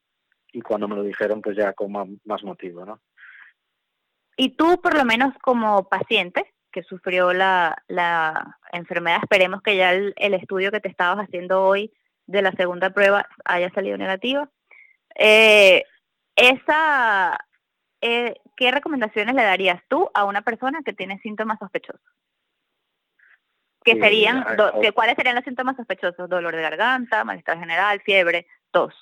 Y 0.51 0.61
cuando 0.61 0.87
me 0.87 0.95
lo 0.95 1.03
dijeron, 1.03 1.41
pues 1.41 1.55
ya 1.55 1.73
con 1.73 2.19
más 2.23 2.43
motivo, 2.43 2.85
¿no? 2.85 3.01
Y 4.37 4.55
tú, 4.55 4.81
por 4.81 4.95
lo 4.95 5.05
menos 5.05 5.33
como 5.41 5.87
paciente 5.87 6.54
que 6.75 6.83
sufrió 6.83 7.31
la, 7.31 7.81
la 7.87 8.57
enfermedad, 8.73 9.19
esperemos 9.23 9.61
que 9.61 9.77
ya 9.77 9.93
el, 9.93 10.13
estudio 10.17 10.71
que 10.71 10.81
te 10.81 10.89
estabas 10.89 11.25
haciendo 11.25 11.63
hoy 11.63 11.93
de 12.27 12.41
la 12.41 12.51
segunda 12.51 12.89
prueba 12.89 13.25
haya 13.45 13.69
salido 13.69 13.97
negativo. 13.97 14.49
Eh, 15.15 15.85
esa, 16.35 17.39
eh, 18.01 18.35
¿Qué 18.57 18.71
recomendaciones 18.71 19.35
le 19.35 19.43
darías 19.43 19.81
tú 19.87 20.11
a 20.13 20.25
una 20.25 20.41
persona 20.41 20.81
que 20.83 20.91
tiene 20.91 21.17
síntomas 21.19 21.59
sospechosos? 21.59 22.01
¿Qué 23.81 23.97
serían, 23.97 24.43
¿Cuáles 24.93 25.15
serían 25.15 25.35
los 25.35 25.45
síntomas 25.45 25.77
sospechosos? 25.77 26.27
Dolor 26.27 26.57
de 26.57 26.61
garganta, 26.61 27.23
malestar 27.23 27.57
general, 27.57 28.01
fiebre, 28.01 28.47
tos. 28.71 28.93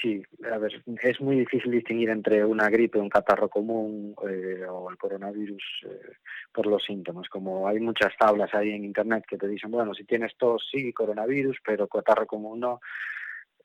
Sí, 0.00 0.22
a 0.50 0.58
ver, 0.58 0.82
es 1.02 1.20
muy 1.20 1.40
difícil 1.40 1.72
distinguir 1.72 2.10
entre 2.10 2.44
una 2.44 2.70
gripe, 2.70 2.98
un 2.98 3.08
catarro 3.08 3.48
común 3.48 4.14
eh, 4.28 4.64
o 4.68 4.88
el 4.88 4.96
coronavirus 4.96 5.62
eh, 5.84 6.12
por 6.52 6.66
los 6.66 6.84
síntomas. 6.84 7.28
Como 7.28 7.66
hay 7.66 7.80
muchas 7.80 8.16
tablas 8.16 8.54
ahí 8.54 8.70
en 8.70 8.84
internet 8.84 9.24
que 9.28 9.36
te 9.36 9.48
dicen, 9.48 9.70
bueno, 9.70 9.92
si 9.92 10.04
tienes 10.04 10.36
tos, 10.36 10.68
sí, 10.70 10.92
coronavirus, 10.92 11.58
pero 11.64 11.88
catarro 11.88 12.26
común 12.26 12.60
no. 12.60 12.80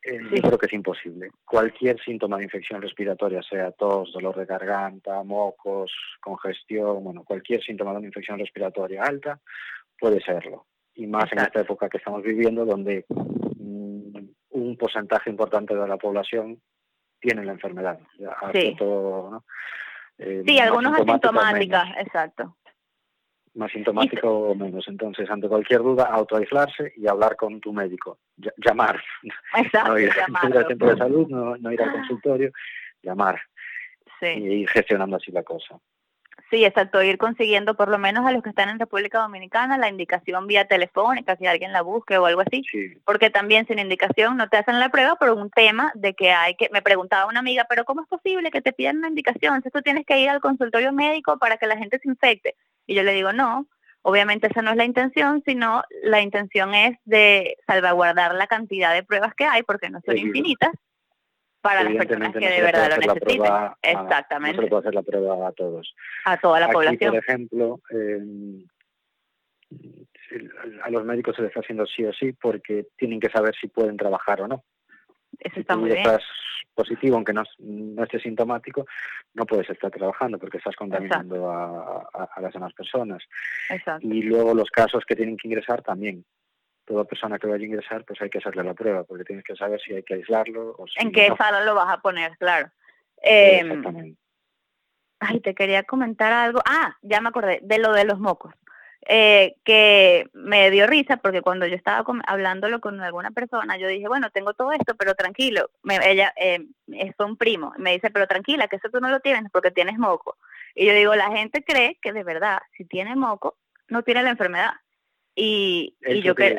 Eh, 0.01 0.19
Yo 0.35 0.41
creo 0.41 0.57
que 0.57 0.65
es 0.65 0.73
imposible. 0.73 1.29
Cualquier 1.45 1.99
síntoma 2.01 2.37
de 2.37 2.43
infección 2.43 2.81
respiratoria, 2.81 3.41
sea 3.43 3.71
tos, 3.71 4.11
dolor 4.11 4.35
de 4.35 4.45
garganta, 4.45 5.23
mocos, 5.23 5.91
congestión, 6.21 7.03
bueno, 7.03 7.23
cualquier 7.23 7.63
síntoma 7.63 7.91
de 7.91 7.97
una 7.99 8.07
infección 8.07 8.39
respiratoria 8.39 9.03
alta 9.03 9.39
puede 9.97 10.19
serlo. 10.21 10.65
Y 10.95 11.07
más 11.07 11.31
en 11.31 11.39
esta 11.39 11.61
época 11.61 11.89
que 11.89 11.97
estamos 11.97 12.23
viviendo, 12.23 12.65
donde 12.65 13.05
un 14.55 14.77
porcentaje 14.77 15.29
importante 15.29 15.75
de 15.75 15.87
la 15.87 15.97
población 15.97 16.61
tiene 17.19 17.43
la 17.43 17.51
enfermedad. 17.51 17.99
Sí, 18.53 18.75
eh, 20.17 20.43
sí 20.45 20.59
algunos 20.59 20.93
asintomáticas, 20.93 21.97
exacto. 21.97 22.55
Más 23.55 23.71
sintomático 23.71 24.29
o 24.29 24.55
menos. 24.55 24.87
Entonces, 24.87 25.29
ante 25.29 25.47
cualquier 25.47 25.81
duda, 25.81 26.05
autoaislarse 26.05 26.93
y 26.97 27.07
hablar 27.07 27.35
con 27.35 27.59
tu 27.59 27.73
médico. 27.73 28.19
llamar. 28.57 29.01
Exacto, 29.57 29.91
no 29.91 29.99
ir, 29.99 30.09
al 30.09 30.67
centro 30.67 30.89
de 30.89 30.97
salud, 30.97 31.27
no, 31.27 31.71
ir 31.71 31.81
al 31.81 31.91
consultorio, 31.91 32.51
llamar. 33.01 33.41
Sí. 34.19 34.27
Y 34.27 34.47
ir 34.61 34.69
gestionando 34.69 35.17
así 35.17 35.31
la 35.31 35.43
cosa. 35.43 35.77
Sí, 36.51 36.63
exacto, 36.63 37.01
ir 37.01 37.17
consiguiendo 37.17 37.75
por 37.75 37.87
lo 37.87 37.97
menos 37.97 38.25
a 38.25 38.31
los 38.31 38.43
que 38.43 38.49
están 38.49 38.69
en 38.69 38.79
República 38.79 39.19
Dominicana 39.19 39.79
la 39.79 39.89
indicación 39.89 40.45
vía 40.45 40.67
telefónica, 40.67 41.35
si 41.37 41.47
alguien 41.47 41.73
la 41.73 41.81
busque 41.81 42.17
o 42.17 42.25
algo 42.27 42.41
así, 42.41 42.63
porque 43.03 43.31
también 43.31 43.65
sin 43.65 43.79
indicación 43.79 44.37
no 44.37 44.47
te 44.47 44.57
hacen 44.57 44.79
la 44.79 44.89
prueba 44.89 45.15
por 45.15 45.31
un 45.31 45.49
tema 45.49 45.91
de 45.95 46.13
que 46.13 46.31
hay 46.31 46.55
que, 46.55 46.69
me 46.71 46.83
preguntaba 46.83 47.25
una 47.25 47.39
amiga, 47.39 47.65
pero 47.67 47.83
¿cómo 47.83 48.03
es 48.03 48.07
posible 48.07 48.51
que 48.51 48.61
te 48.61 48.73
pidan 48.73 48.97
una 48.97 49.09
indicación? 49.09 49.63
Si 49.63 49.71
tú 49.71 49.81
tienes 49.81 50.05
que 50.05 50.19
ir 50.19 50.29
al 50.29 50.39
consultorio 50.39 50.93
médico 50.93 51.39
para 51.39 51.57
que 51.57 51.65
la 51.65 51.77
gente 51.77 51.99
se 51.99 52.07
infecte. 52.07 52.55
Y 52.85 52.93
yo 52.93 53.01
le 53.01 53.13
digo, 53.13 53.33
no, 53.33 53.67
obviamente 54.03 54.47
esa 54.47 54.61
no 54.61 54.69
es 54.69 54.77
la 54.77 54.85
intención, 54.85 55.41
sino 55.47 55.83
la 56.03 56.21
intención 56.21 56.75
es 56.75 56.95
de 57.05 57.57
salvaguardar 57.65 58.35
la 58.35 58.45
cantidad 58.45 58.93
de 58.93 59.01
pruebas 59.01 59.33
que 59.33 59.45
hay, 59.45 59.63
porque 59.63 59.89
no 59.89 59.99
son 60.05 60.15
infinitas, 60.15 60.71
para 61.65 61.83
las 61.83 62.05
personas 62.05 62.31
que 62.33 62.47
de 62.47 62.61
verdad 62.61 62.89
lo 62.91 63.13
necesiten. 63.13 63.41
Exactamente. 63.81 64.57
No 64.57 64.63
se 64.63 64.69
puede 64.69 64.79
hacer 64.81 64.93
la 64.93 65.01
prueba 65.01 65.47
a 65.47 65.51
todos. 65.51 65.95
A 66.25 66.37
toda 66.37 66.59
la 66.59 66.67
Aquí, 66.67 66.73
población. 66.73 67.11
Por 67.11 67.23
ejemplo, 67.23 67.79
a 70.83 70.89
los 70.91 71.05
médicos 71.05 71.35
se 71.35 71.41
les 71.41 71.49
está 71.49 71.61
haciendo 71.61 71.87
sí 71.87 72.05
o 72.05 72.13
sí 72.13 72.33
porque 72.33 72.85
tienen 72.95 73.19
que 73.19 73.29
saber 73.29 73.55
si 73.59 73.67
pueden 73.67 73.97
trabajar 73.97 74.41
o 74.41 74.47
no. 74.47 74.63
Eso 75.39 75.59
está 75.59 75.75
muy 75.75 75.89
bien. 75.89 76.01
estás 76.01 76.23
positivo, 76.75 77.15
aunque 77.15 77.33
no, 77.33 77.43
no 77.59 78.03
estés 78.03 78.21
sintomático, 78.21 78.85
no 79.33 79.45
puedes 79.45 79.67
estar 79.69 79.89
trabajando 79.89 80.37
porque 80.37 80.57
estás 80.57 80.75
contaminando 80.75 81.49
a, 81.49 82.07
a, 82.13 82.41
las 82.41 82.53
demás 82.53 82.73
personas. 82.73 83.23
Exacto. 83.71 84.05
Y 84.05 84.21
luego 84.21 84.53
los 84.53 84.69
casos 84.69 85.03
que 85.05 85.15
tienen 85.15 85.35
que 85.35 85.47
ingresar 85.47 85.81
también 85.81 86.23
toda 86.85 87.03
persona 87.03 87.39
que 87.39 87.47
vaya 87.47 87.63
a 87.63 87.67
ingresar, 87.67 88.05
pues 88.05 88.21
hay 88.21 88.29
que 88.29 88.37
hacerle 88.37 88.63
la 88.63 88.73
prueba, 88.73 89.03
porque 89.03 89.23
tienes 89.23 89.43
que 89.43 89.55
saber 89.55 89.81
si 89.81 89.93
hay 89.93 90.03
que 90.03 90.15
aislarlo 90.15 90.75
o 90.77 90.87
si 90.87 91.01
En 91.01 91.11
qué 91.11 91.33
sala 91.37 91.63
lo 91.63 91.75
vas 91.75 91.89
a 91.89 92.01
poner, 92.01 92.37
claro. 92.37 92.69
Eh, 93.21 94.15
Ay, 95.19 95.39
te 95.39 95.55
quería 95.55 95.83
comentar 95.83 96.31
algo. 96.31 96.61
Ah, 96.65 96.95
ya 97.01 97.21
me 97.21 97.29
acordé, 97.29 97.59
de 97.63 97.79
lo 97.79 97.93
de 97.93 98.05
los 98.05 98.19
mocos. 98.19 98.53
Eh, 99.07 99.57
que 99.63 100.27
me 100.33 100.71
dio 100.71 100.87
risa 100.87 101.17
porque 101.17 101.43
cuando 101.43 101.67
yo 101.67 101.75
estaba 101.75 102.03
hablándolo 102.25 102.81
con 102.81 102.99
alguna 103.01 103.29
persona, 103.31 103.77
yo 103.77 103.87
dije, 103.87 104.07
bueno, 104.07 104.31
tengo 104.31 104.53
todo 104.53 104.71
esto, 104.71 104.95
pero 104.95 105.13
tranquilo. 105.13 105.69
ella 106.03 106.33
eh, 106.35 106.65
es 106.87 107.13
un 107.19 107.37
primo. 107.37 107.73
Me 107.77 107.93
dice, 107.93 108.09
pero 108.09 108.27
tranquila, 108.27 108.67
que 108.67 108.77
eso 108.77 108.89
tú 108.89 108.99
no 108.99 109.09
lo 109.09 109.19
tienes 109.19 109.51
porque 109.51 109.71
tienes 109.71 109.97
moco. 109.97 110.37
Y 110.73 110.85
yo 110.87 110.93
digo, 110.93 111.15
la 111.15 111.31
gente 111.31 111.63
cree 111.63 111.99
que 112.01 112.13
de 112.13 112.23
verdad, 112.23 112.59
si 112.75 112.85
tiene 112.85 113.15
moco, 113.15 113.57
no 113.87 114.01
tiene 114.01 114.23
la 114.23 114.31
enfermedad. 114.31 114.73
Y, 115.37 115.97
y 116.01 116.21
yo 116.21 116.33
que 116.33 116.55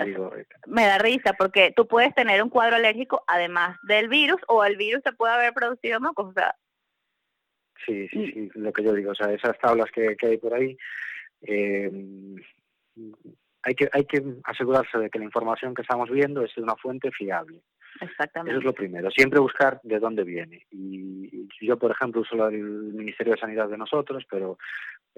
me 0.66 0.85
da 0.85 0.99
risa 0.99 1.33
porque 1.33 1.73
tú 1.75 1.87
puedes 1.87 2.14
tener 2.14 2.42
un 2.42 2.50
cuadro 2.50 2.76
alérgico 2.76 3.25
además 3.26 3.78
del 3.85 4.09
virus 4.09 4.40
o 4.49 4.64
el 4.64 4.76
virus 4.76 5.02
se 5.02 5.12
puede 5.12 5.33
haber 5.33 5.54
producido 5.54 5.99
mocos. 5.99 6.26
O 6.26 6.33
sea, 6.33 6.54
sí, 7.87 8.06
sí, 8.09 8.33
sí, 8.33 8.50
lo 8.54 8.73
que 8.75 8.85
yo 8.85 8.92
digo, 8.92 9.12
o 9.12 9.14
sea, 9.14 9.33
esas 9.33 9.59
tablas 9.59 9.90
que, 9.90 10.14
que 10.16 10.26
hay 10.26 10.37
por 10.37 10.52
ahí, 10.52 10.76
eh, 11.42 11.90
hay 13.62 13.75
que 13.75 13.88
hay 13.92 14.04
que 14.04 14.23
asegurarse 14.45 14.99
de 14.99 15.09
que 15.09 15.18
la 15.18 15.25
información 15.25 15.75
que 15.75 15.83
estamos 15.83 16.11
viendo 16.11 16.42
es 16.42 16.54
de 16.54 16.62
una 16.62 16.76
fuente 16.76 17.11
fiable. 17.11 17.62
Exactamente. 18.00 18.52
Eso 18.52 18.59
es 18.59 18.64
lo 18.64 18.75
primero. 18.75 19.11
Siempre 19.11 19.40
buscar 19.40 19.80
de 19.83 19.99
dónde 19.99 20.25
viene. 20.25 20.66
Y 20.71 21.49
yo, 21.61 21.78
por 21.78 21.90
ejemplo, 21.90 22.21
uso 22.21 22.49
el 22.49 22.62
Ministerio 22.62 23.35
de 23.35 23.40
Sanidad 23.40 23.68
de 23.68 23.78
nosotros, 23.78 24.25
pero 24.30 24.59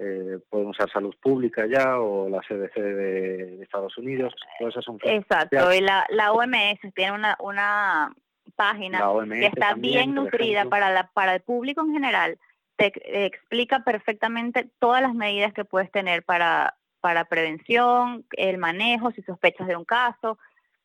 eh, 0.00 0.38
podemos 0.48 0.76
usar 0.76 0.88
Salud 0.92 1.14
Pública 1.20 1.66
ya 1.66 1.98
o 1.98 2.28
la 2.28 2.40
CDC 2.40 2.74
de, 2.74 3.62
Estados 3.62 3.98
Unidos. 3.98 4.32
Exacto. 5.04 5.72
Y 5.74 5.80
la, 5.80 6.06
la 6.10 6.32
OMS 6.32 6.78
tiene 6.94 7.12
una, 7.12 7.36
una 7.40 8.14
página 8.54 9.02
que 9.28 9.46
está 9.46 9.74
bien 9.74 10.14
nutrida 10.14 10.66
para, 10.66 10.90
la, 10.90 11.10
para 11.12 11.34
el 11.34 11.40
público 11.40 11.80
en 11.80 11.92
general. 11.92 12.38
Te 12.76 12.92
explica 13.26 13.80
perfectamente 13.80 14.70
todas 14.78 15.02
las 15.02 15.14
medidas 15.14 15.52
que 15.52 15.64
puedes 15.64 15.90
tener 15.90 16.22
para, 16.22 16.76
para 17.00 17.24
prevención, 17.24 18.24
el 18.32 18.58
manejo, 18.58 19.10
si 19.10 19.22
sospechas 19.22 19.66
de 19.66 19.74
un 19.74 19.84
caso, 19.84 20.38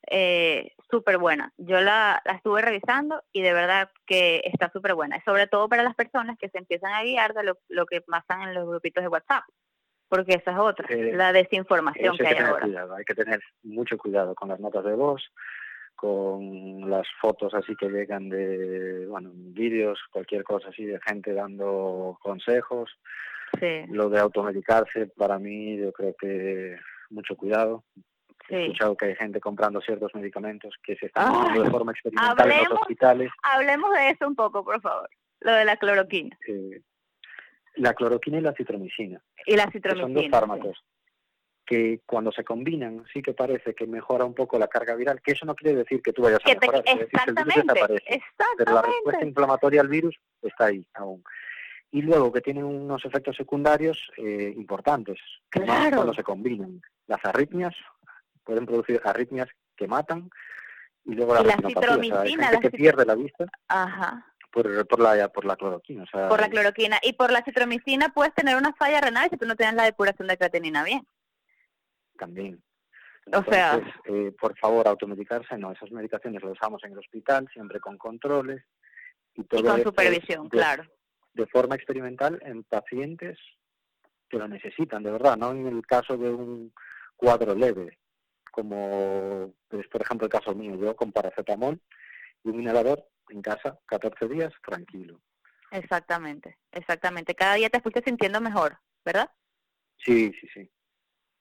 eh, 0.10 0.72
súper 0.90 1.18
buena. 1.18 1.54
Yo 1.58 1.82
la, 1.82 2.22
la, 2.26 2.34
estuve 2.34 2.62
revisando 2.62 3.24
y 3.32 3.42
de 3.42 3.54
verdad 3.54 3.90
que 4.06 4.42
está 4.46 4.72
súper 4.72 4.94
buena. 4.94 5.22
Sobre 5.26 5.48
todo 5.48 5.70
para 5.70 5.84
las 5.84 5.96
personas 5.96 6.38
que 6.38 6.50
se 6.50 6.58
empiezan 6.58 6.94
a 6.94 7.04
guiar 7.04 7.34
de 7.34 7.44
lo, 7.44 7.58
lo 7.70 7.86
que 7.86 8.02
pasan 8.02 8.42
en 8.44 8.54
los 8.54 8.68
grupitos 8.68 9.04
de 9.04 9.10
WhatsApp. 9.10 9.44
Porque 10.10 10.36
esa 10.36 10.52
es 10.52 10.58
otra, 10.60 10.86
eh, 10.90 11.14
la 11.14 11.34
desinformación 11.34 12.16
que 12.18 12.28
hay, 12.28 12.38
ahora. 12.38 12.96
Hay 12.96 13.04
que 13.04 13.16
tener 13.16 13.42
mucho 13.64 13.98
cuidado 13.98 14.36
con 14.36 14.50
las 14.50 14.60
notas 14.60 14.86
de 14.86 14.94
voz, 14.94 15.24
con 15.96 16.88
las 16.88 17.08
fotos 17.20 17.56
así 17.56 17.76
que 17.76 17.90
llegan 17.90 18.30
de, 18.30 19.08
bueno, 19.08 19.32
vídeos, 19.34 20.00
cualquier 20.12 20.44
cosa 20.44 20.70
así 20.70 20.86
de 20.86 21.00
gente 21.00 21.34
dando 21.34 22.20
consejos. 22.22 22.92
Sí. 23.60 23.86
Lo 23.90 24.10
de 24.10 24.20
automedicarse, 24.20 25.08
para 25.08 25.40
mí, 25.40 25.78
yo 25.78 25.92
creo 25.92 26.16
que 26.16 26.78
mucho 27.10 27.36
cuidado, 27.36 27.84
He 28.50 28.64
escuchado 28.64 28.96
que 28.98 29.06
hay 29.06 29.16
gente 29.16 29.40
comprando 29.40 29.82
ciertos 29.82 30.14
medicamentos 30.16 30.76
que 30.84 30.96
se 30.96 31.08
están 31.08 31.32
usando 31.32 31.64
de 31.64 31.70
forma 31.70 31.92
experimental 31.94 32.52
en 32.52 32.70
los 32.70 32.82
hospitales. 32.82 33.32
Hablemos 33.42 33.92
de 33.94 34.10
eso 34.10 34.28
un 34.28 34.36
poco, 34.36 34.64
por 34.64 34.82
favor. 34.82 35.10
Lo 35.40 35.54
de 35.54 35.66
la 35.66 35.78
cloroquina. 35.78 36.38
la 37.76 37.94
cloroquina 37.94 38.38
y 38.38 38.42
la 38.42 38.54
citromicina. 38.54 39.22
Y 39.46 39.56
la 39.56 39.70
citromicina. 39.72 40.04
son 40.04 40.14
dos 40.14 40.30
fármacos 40.30 40.84
que 41.66 42.02
cuando 42.06 42.32
se 42.32 42.44
combinan 42.44 43.04
sí 43.12 43.22
que 43.22 43.34
parece 43.34 43.74
que 43.74 43.88
mejora 43.88 44.26
un 44.26 44.34
poco 44.34 44.60
la 44.60 44.68
carga 44.68 44.96
viral, 44.96 45.22
que 45.22 45.32
eso 45.32 45.46
no 45.46 45.56
quiere 45.56 45.78
decir 45.78 46.02
que 46.02 46.14
tú 46.14 46.24
vayas 46.24 46.40
a 46.44 46.50
mejorar, 46.50 46.84
exactamente, 46.86 47.74
pero 48.58 48.74
la 48.74 48.82
respuesta 48.82 49.26
inflamatoria 49.26 49.82
al 49.82 49.88
virus 49.88 50.16
está 50.42 50.66
ahí 50.66 50.86
aún. 50.94 51.24
Y 51.92 52.02
luego 52.02 52.32
que 52.32 52.42
tienen 52.42 52.66
unos 52.66 53.06
efectos 53.06 53.36
secundarios 53.36 54.12
eh, 54.18 54.54
importantes, 54.58 55.20
claro. 55.50 55.98
cuando 55.98 56.14
se 56.14 56.24
combinan 56.24 56.82
las 57.08 57.24
arritmias 57.24 57.76
pueden 58.44 58.66
producir 58.66 59.02
arritmias 59.04 59.50
que 59.76 59.88
matan 59.88 60.30
y 61.06 61.16
luego 61.16 61.36
la, 61.36 61.58
citromicina, 61.68 62.60
que 62.60 62.72
pierde 62.72 63.06
la 63.06 63.16
vista. 63.16 63.46
Ajá. 63.68 64.26
Por, 64.52 64.88
por, 64.88 65.00
la, 65.00 65.28
por 65.30 65.46
la 65.46 65.56
cloroquina. 65.56 66.06
por 66.30 66.40
la 66.40 66.50
cloroquina. 66.50 67.00
Y 67.02 67.14
por 67.14 67.32
la 67.32 67.44
citromicina 67.44 68.10
puedes 68.10 68.34
tener 68.36 68.56
una 68.56 68.74
falla 68.74 69.02
renal 69.02 69.30
si 69.30 69.38
tú 69.38 69.46
no 69.46 69.56
tienes 69.56 69.76
la 69.76 69.84
depuración 69.84 70.28
de 70.28 70.38
creatinina 70.38 70.84
bien. 70.84 71.06
También. 72.18 72.64
o 73.34 73.44
sea, 73.52 73.82
eh, 74.06 74.32
por 74.40 74.58
favor, 74.58 74.88
automedicarse, 74.88 75.58
no, 75.58 75.72
esas 75.72 75.92
medicaciones 75.92 76.44
las 76.44 76.54
usamos 76.54 76.84
en 76.84 76.92
el 76.92 77.00
hospital, 77.00 77.50
siempre 77.52 77.80
con 77.80 77.98
controles 77.98 78.64
y 79.34 79.44
todo. 79.44 79.62
Y 79.62 79.64
con 79.64 79.84
supervisión, 79.84 80.50
claro. 80.50 80.86
De 81.34 81.48
forma 81.48 81.76
experimental 81.76 82.40
en 82.44 82.64
pacientes 82.64 83.40
que 84.30 84.38
lo 84.38 84.48
necesitan, 84.48 85.02
de 85.02 85.12
verdad, 85.12 85.36
no 85.36 85.52
en 85.52 85.68
el 85.68 85.86
caso 85.86 86.16
de 86.16 86.30
un 86.30 86.72
cuadro 87.16 87.56
leve, 87.56 87.98
como 88.54 89.52
es 89.72 89.88
por 89.88 90.02
ejemplo 90.02 90.26
el 90.28 90.32
caso 90.32 90.54
mío, 90.54 90.76
yo 90.76 90.96
con 90.96 91.12
paracetamol 91.12 91.82
y 92.44 92.50
un 92.50 92.62
inhalador 92.62 93.04
en 93.30 93.42
casa 93.42 93.80
14 93.88 94.28
días 94.28 94.54
tranquilo. 94.64 95.20
Exactamente, 95.72 96.60
exactamente. 96.72 97.34
Cada 97.34 97.56
día 97.56 97.70
te 97.70 97.82
fuiste 97.82 98.04
sintiendo 98.06 98.40
mejor, 98.40 98.78
¿verdad? 99.04 99.32
Sí, 99.98 100.32
sí, 100.40 100.48
sí. 100.54 100.72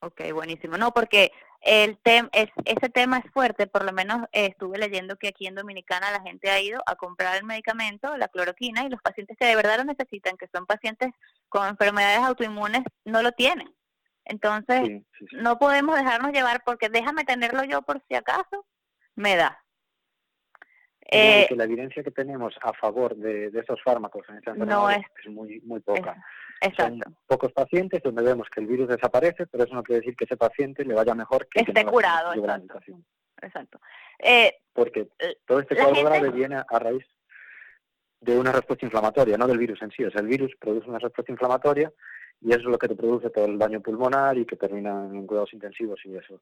Ok, 0.00 0.22
buenísimo. 0.32 0.78
No, 0.78 0.92
porque 0.92 1.32
el 1.60 1.98
tem 1.98 2.30
es, 2.32 2.48
ese 2.64 2.88
tema 2.88 3.18
es 3.18 3.30
fuerte, 3.30 3.66
por 3.66 3.84
lo 3.84 3.92
menos 3.92 4.22
eh, 4.32 4.46
estuve 4.46 4.78
leyendo 4.78 5.16
que 5.16 5.28
aquí 5.28 5.46
en 5.46 5.54
Dominicana 5.54 6.10
la 6.10 6.22
gente 6.22 6.48
ha 6.48 6.60
ido 6.60 6.82
a 6.86 6.96
comprar 6.96 7.36
el 7.36 7.44
medicamento, 7.44 8.16
la 8.16 8.28
cloroquina, 8.28 8.84
y 8.84 8.88
los 8.88 9.02
pacientes 9.02 9.36
que 9.38 9.46
de 9.46 9.54
verdad 9.54 9.76
lo 9.76 9.84
necesitan, 9.84 10.38
que 10.38 10.48
son 10.52 10.64
pacientes 10.64 11.10
con 11.50 11.68
enfermedades 11.68 12.20
autoinmunes, 12.20 12.82
no 13.04 13.22
lo 13.22 13.32
tienen. 13.32 13.72
Entonces, 14.24 15.02
no 15.32 15.58
podemos 15.58 15.96
dejarnos 15.96 16.32
llevar 16.32 16.62
porque 16.64 16.88
déjame 16.88 17.24
tenerlo 17.24 17.64
yo 17.64 17.82
por 17.82 18.02
si 18.08 18.14
acaso, 18.14 18.66
me 19.14 19.36
da. 19.36 19.62
Eh, 21.14 21.46
que 21.48 21.56
la 21.56 21.64
evidencia 21.64 22.02
que 22.02 22.10
tenemos 22.10 22.54
a 22.62 22.72
favor 22.72 23.14
de, 23.16 23.50
de 23.50 23.60
esos 23.60 23.82
fármacos 23.82 24.26
en 24.28 24.36
esta 24.36 24.52
enfermedad 24.52 25.02
es, 25.22 25.30
muy 25.30 25.60
muy 25.60 25.80
poca. 25.80 26.16
exacto. 26.60 27.00
Son 27.04 27.16
pocos 27.26 27.52
pacientes 27.52 28.02
donde 28.02 28.22
vemos 28.22 28.48
que 28.48 28.60
el 28.60 28.66
virus 28.66 28.88
desaparece, 28.88 29.46
pero 29.46 29.64
eso 29.64 29.74
no 29.74 29.82
quiere 29.82 30.00
decir 30.00 30.16
que 30.16 30.24
ese 30.24 30.36
paciente 30.36 30.84
le 30.84 30.94
vaya 30.94 31.14
mejor 31.14 31.48
que 31.48 31.60
esté 31.60 31.84
curado. 31.84 32.32
Exacto. 33.42 33.80
Eh, 34.20 34.54
Porque 34.72 35.08
todo 35.44 35.60
este 35.60 35.74
cuadro 35.74 36.04
grave 36.04 36.30
viene 36.30 36.62
a 36.66 36.78
raíz 36.78 37.04
de 38.20 38.38
una 38.38 38.52
respuesta 38.52 38.86
inflamatoria, 38.86 39.36
no 39.36 39.48
del 39.48 39.58
virus 39.58 39.82
en 39.82 39.90
sí. 39.90 40.04
O 40.04 40.10
sea, 40.10 40.20
el 40.20 40.28
virus 40.28 40.52
produce 40.58 40.88
una 40.88 41.00
respuesta 41.00 41.32
inflamatoria 41.32 41.92
y 42.44 42.50
eso 42.50 42.60
es 42.60 42.66
lo 42.66 42.78
que 42.78 42.88
te 42.88 42.96
produce 42.96 43.30
todo 43.30 43.44
el 43.44 43.58
daño 43.58 43.80
pulmonar 43.80 44.36
y 44.36 44.44
que 44.44 44.56
termina 44.56 45.06
en 45.06 45.26
cuidados 45.26 45.52
intensivos 45.52 46.00
y 46.04 46.16
eso. 46.16 46.40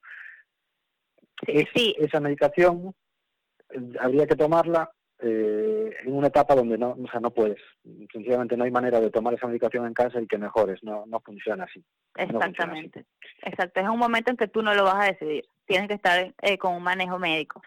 Sí. 1.75 1.95
Esa 1.99 2.21
medicación 2.21 2.95
habría 3.99 4.27
que 4.27 4.37
tomarla 4.37 4.91
eh, 5.19 5.95
en 6.03 6.15
una 6.15 6.29
etapa 6.29 6.55
donde 6.55 6.79
no, 6.79 6.93
o 6.93 7.11
sea, 7.11 7.21
no 7.21 7.31
puedes. 7.31 7.61
Sencillamente 8.11 8.57
no 8.57 8.65
hay 8.65 8.71
manera 8.71 9.01
de 9.01 9.11
tomar 9.11 9.35
esa 9.35 9.47
medicación 9.47 9.87
en 9.87 9.95
casa 9.95 10.21
y 10.21 10.27
que 10.27 10.39
mejores. 10.39 10.83
No, 10.83 11.05
no 11.07 11.21
funciona 11.21 11.65
así. 11.65 11.85
Exactamente. 12.17 13.05
Exacto. 13.43 13.81
Es 13.81 13.89
un 13.89 13.99
momento 13.99 14.31
en 14.31 14.39
que 14.39 14.49
tú 14.49 14.63
no 14.63 14.75
lo 14.75 14.85
vas 14.85 14.97
a 14.97 15.13
decidir. 15.13 15.45
Tienes 15.67 15.89
que 15.89 15.95
estar 15.95 16.35
eh, 16.41 16.59
con 16.59 16.75
un 16.75 16.83
manejo 16.83 17.19
médico. 17.19 17.63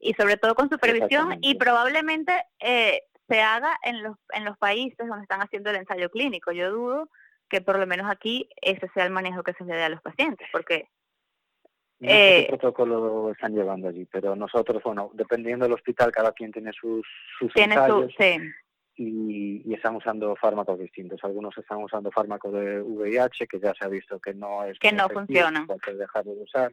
Y 0.00 0.14
sobre 0.14 0.36
todo 0.36 0.54
con 0.54 0.70
supervisión 0.70 1.38
y 1.40 1.54
probablemente 1.56 2.32
eh, 2.60 3.02
se 3.28 3.40
haga 3.40 3.78
en 3.82 4.02
los, 4.02 4.16
en 4.32 4.44
los 4.44 4.56
países 4.58 5.06
donde 5.06 5.22
están 5.22 5.40
haciendo 5.40 5.70
el 5.70 5.76
ensayo 5.76 6.10
clínico. 6.10 6.52
Yo 6.52 6.70
dudo 6.70 7.08
que 7.48 7.60
por 7.60 7.78
lo 7.78 7.86
menos 7.86 8.10
aquí 8.10 8.48
ese 8.60 8.88
sea 8.94 9.04
el 9.04 9.12
manejo 9.12 9.42
que 9.42 9.54
se 9.54 9.64
le 9.64 9.74
dé 9.74 9.84
a 9.84 9.88
los 9.88 10.00
pacientes, 10.00 10.48
porque 10.52 10.88
no 12.00 12.10
sé 12.10 12.16
qué 12.16 12.38
eh, 12.40 12.46
protocolo 12.48 13.30
están 13.30 13.54
llevando 13.54 13.88
allí, 13.88 14.06
pero 14.06 14.34
nosotros, 14.34 14.82
bueno, 14.82 15.10
dependiendo 15.14 15.64
del 15.64 15.74
hospital, 15.74 16.12
cada 16.12 16.32
quien 16.32 16.52
tiene 16.52 16.72
sus, 16.72 17.06
sus 17.38 17.52
tiene 17.54 17.74
ensayos 17.74 18.12
sí. 18.18 18.36
y, 18.96 19.70
y, 19.70 19.74
están 19.74 19.96
usando 19.96 20.34
fármacos 20.36 20.78
distintos. 20.78 21.22
Algunos 21.22 21.56
están 21.56 21.82
usando 21.82 22.10
fármacos 22.10 22.52
de 22.52 22.82
VIH, 22.82 23.46
que 23.46 23.60
ya 23.60 23.72
se 23.74 23.84
ha 23.84 23.88
visto 23.88 24.18
que 24.18 24.34
no 24.34 24.64
es 24.64 24.78
que 24.78 24.92
no 24.92 25.08
funciona. 25.08 25.66
Hay 25.68 25.78
que 25.78 25.94
dejar 25.94 26.24
de 26.24 26.42
usar. 26.42 26.72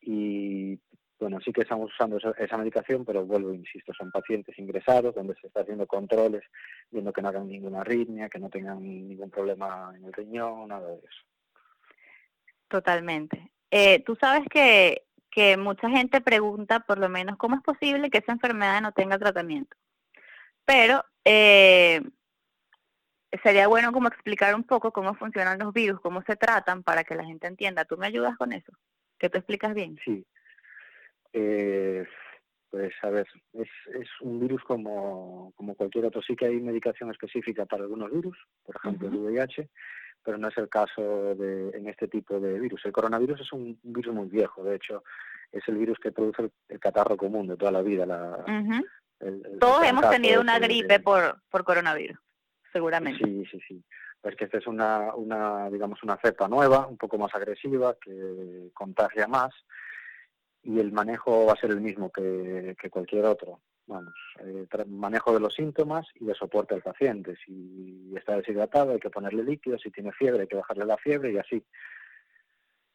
Y 0.00 0.78
bueno, 1.18 1.40
sí 1.40 1.52
que 1.52 1.62
estamos 1.62 1.90
usando 1.92 2.16
esa, 2.16 2.56
medicación, 2.56 3.04
pero 3.04 3.24
vuelvo, 3.24 3.52
insisto, 3.52 3.92
son 3.92 4.10
pacientes 4.10 4.58
ingresados 4.58 5.14
donde 5.14 5.34
se 5.40 5.48
está 5.48 5.60
haciendo 5.60 5.86
controles, 5.86 6.42
viendo 6.90 7.12
que 7.12 7.22
no 7.22 7.28
hagan 7.28 7.48
ninguna 7.48 7.80
arritmia, 7.80 8.28
que 8.28 8.38
no 8.38 8.48
tengan 8.48 8.82
ningún 8.82 9.30
problema 9.30 9.92
en 9.96 10.04
el 10.04 10.12
riñón, 10.12 10.68
nada 10.68 10.88
de 10.88 10.98
eso. 10.98 11.22
Totalmente. 12.68 13.50
Eh, 13.70 14.02
tú 14.04 14.16
sabes 14.16 14.46
que, 14.48 15.02
que 15.30 15.56
mucha 15.56 15.88
gente 15.90 16.20
pregunta, 16.20 16.80
por 16.80 16.98
lo 16.98 17.08
menos, 17.08 17.36
¿cómo 17.36 17.56
es 17.56 17.62
posible 17.62 18.10
que 18.10 18.18
esa 18.18 18.32
enfermedad 18.32 18.80
no 18.80 18.92
tenga 18.92 19.18
tratamiento? 19.18 19.76
Pero 20.64 21.04
eh, 21.24 22.00
sería 23.42 23.66
bueno 23.68 23.92
como 23.92 24.08
explicar 24.08 24.54
un 24.54 24.64
poco 24.64 24.92
cómo 24.92 25.14
funcionan 25.14 25.58
los 25.58 25.72
virus, 25.72 26.00
cómo 26.00 26.22
se 26.22 26.36
tratan, 26.36 26.82
para 26.82 27.04
que 27.04 27.14
la 27.14 27.24
gente 27.24 27.46
entienda. 27.46 27.84
¿Tú 27.84 27.96
me 27.96 28.06
ayudas 28.06 28.36
con 28.36 28.52
eso? 28.52 28.72
¿Que 29.18 29.28
tú 29.28 29.38
explicas 29.38 29.74
bien? 29.74 29.98
Sí. 30.04 30.24
Eh, 31.40 32.04
pues 32.68 32.92
a 33.02 33.10
ver, 33.10 33.26
es, 33.54 33.68
es 33.94 34.08
un 34.20 34.40
virus 34.40 34.62
como, 34.64 35.52
como 35.56 35.74
cualquier 35.74 36.06
otro. 36.06 36.20
Sí 36.20 36.34
que 36.34 36.46
hay 36.46 36.60
medicación 36.60 37.10
específica 37.10 37.64
para 37.64 37.84
algunos 37.84 38.10
virus, 38.10 38.36
por 38.64 38.76
ejemplo 38.76 39.08
el 39.08 39.16
VIH, 39.16 39.70
pero 40.22 40.36
no 40.36 40.48
es 40.48 40.58
el 40.58 40.68
caso 40.68 41.34
de, 41.36 41.70
en 41.70 41.88
este 41.88 42.08
tipo 42.08 42.40
de 42.40 42.58
virus. 42.58 42.84
El 42.84 42.92
coronavirus 42.92 43.40
es 43.40 43.52
un 43.52 43.78
virus 43.82 44.14
muy 44.14 44.28
viejo, 44.28 44.64
de 44.64 44.76
hecho, 44.76 45.04
es 45.52 45.62
el 45.68 45.76
virus 45.76 45.98
que 45.98 46.12
produce 46.12 46.50
el, 46.68 46.80
catarro 46.80 47.16
común 47.16 47.46
de 47.46 47.56
toda 47.56 47.70
la 47.70 47.82
vida. 47.82 48.04
La, 48.04 48.44
Todos 49.60 49.84
hemos 49.84 50.10
tenido 50.10 50.40
una 50.40 50.58
gripe 50.58 51.00
por, 51.00 51.40
por 51.48 51.64
coronavirus, 51.64 52.18
seguramente. 52.72 53.24
Sí, 53.24 53.44
sí, 53.50 53.60
sí. 53.66 53.84
Es 54.24 54.34
que 54.34 54.44
esta 54.44 54.58
es 54.58 54.66
una, 54.66 55.14
una, 55.14 55.70
digamos, 55.70 56.02
una 56.02 56.18
cepa 56.20 56.48
nueva, 56.48 56.86
un 56.86 56.98
poco 56.98 57.16
más 57.16 57.32
agresiva, 57.34 57.94
que 57.98 58.70
contagia 58.74 59.28
más, 59.28 59.54
y 60.68 60.78
el 60.78 60.92
manejo 60.92 61.46
va 61.46 61.54
a 61.54 61.60
ser 61.60 61.70
el 61.70 61.80
mismo 61.80 62.10
que, 62.10 62.76
que 62.80 62.90
cualquier 62.90 63.24
otro 63.24 63.60
vamos, 63.88 64.14
eh, 64.40 64.66
manejo 64.86 65.32
de 65.32 65.40
los 65.40 65.54
síntomas 65.54 66.06
y 66.14 66.26
de 66.26 66.34
soporte 66.34 66.74
al 66.74 66.82
paciente. 66.82 67.34
Si 67.44 68.12
está 68.14 68.36
deshidratado 68.36 68.92
hay 68.92 69.00
que 69.00 69.10
ponerle 69.10 69.42
líquido, 69.42 69.78
si 69.78 69.90
tiene 69.90 70.12
fiebre 70.12 70.42
hay 70.42 70.46
que 70.46 70.56
bajarle 70.56 70.84
la 70.84 70.96
fiebre 70.98 71.32
y 71.32 71.38
así. 71.38 71.64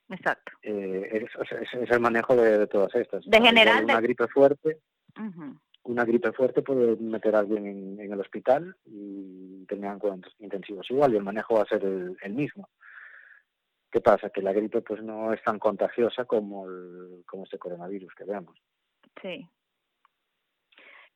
Exacto. 0.09 0.51
Eh, 0.61 1.25
es, 1.25 1.91
el 1.91 1.99
manejo 1.99 2.35
de, 2.35 2.67
todas 2.67 2.93
estas. 2.95 3.25
De 3.25 3.41
general. 3.41 3.83
Una 3.83 4.01
gripe 4.01 4.27
fuerte. 4.27 4.79
Una 5.83 6.05
gripe 6.05 6.31
fuerte 6.31 6.61
puede 6.61 6.95
meter 6.97 7.35
a 7.35 7.39
alguien 7.39 7.99
en, 7.99 8.13
el 8.13 8.19
hospital 8.19 8.75
y 8.85 9.65
tener 9.65 9.97
cuidados 9.97 10.33
intensivos 10.39 10.89
igual 10.89 11.13
y 11.13 11.17
el 11.17 11.23
manejo 11.23 11.55
va 11.55 11.63
a 11.63 11.67
ser 11.67 11.83
el, 11.83 12.33
mismo. 12.33 12.69
¿Qué 13.93 14.01
pasa? 14.01 14.31
Que 14.31 14.41
la 14.41 14.53
gripe 14.53 14.81
pues 14.81 15.03
no 15.03 15.31
es 15.33 15.43
tan 15.43 15.59
contagiosa 15.59 16.25
como, 16.25 16.67
el, 16.67 17.23
como 17.27 17.43
este 17.43 17.59
coronavirus 17.59 18.11
que 18.15 18.23
veamos. 18.23 18.59
Sí, 19.21 19.47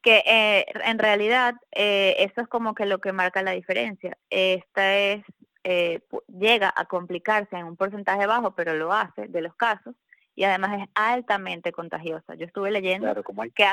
que 0.04 0.22
eh, 0.28 0.66
en 0.86 1.00
realidad 1.00 1.56
eh, 1.72 2.18
eso 2.20 2.42
es 2.42 2.48
como 2.48 2.76
que 2.76 2.86
lo 2.86 3.00
que 3.00 3.13
marca 3.13 3.42
la 3.42 3.54
diferencia. 3.54 4.16
Esta 4.30 4.96
es 4.96 5.26
eh, 5.63 6.02
llega 6.28 6.72
a 6.74 6.86
complicarse 6.86 7.58
en 7.58 7.66
un 7.66 7.78
porcentaje 7.78 8.28
bajo, 8.28 8.52
pero 8.52 8.76
lo 8.76 8.94
hace 8.94 9.28
de 9.28 9.42
los 9.42 9.56
casos 9.56 9.96
y 10.36 10.44
además 10.44 10.84
es 10.84 10.90
altamente 10.94 11.72
contagiosa. 11.72 12.36
Yo 12.36 12.46
estuve 12.46 12.70
leyendo 12.70 13.12
que, 13.56 13.66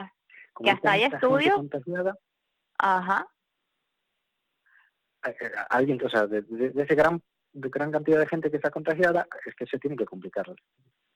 que 0.62 0.70
hasta 0.70 0.92
hay 0.92 1.02
estudios. 1.02 1.60
Ajá. 2.78 3.28
Alguien, 5.68 6.02
o 6.02 6.08
sea, 6.08 6.26
de, 6.26 6.40
de, 6.40 6.82
ese 6.82 6.94
gran 6.94 7.22
gran 7.54 7.92
cantidad 7.92 8.18
de 8.18 8.26
gente 8.26 8.50
que 8.50 8.56
está 8.56 8.70
contagiada, 8.70 9.26
es 9.46 9.54
que 9.54 9.66
se 9.66 9.78
tiene 9.78 9.96
que 9.96 10.04
complicar. 10.04 10.46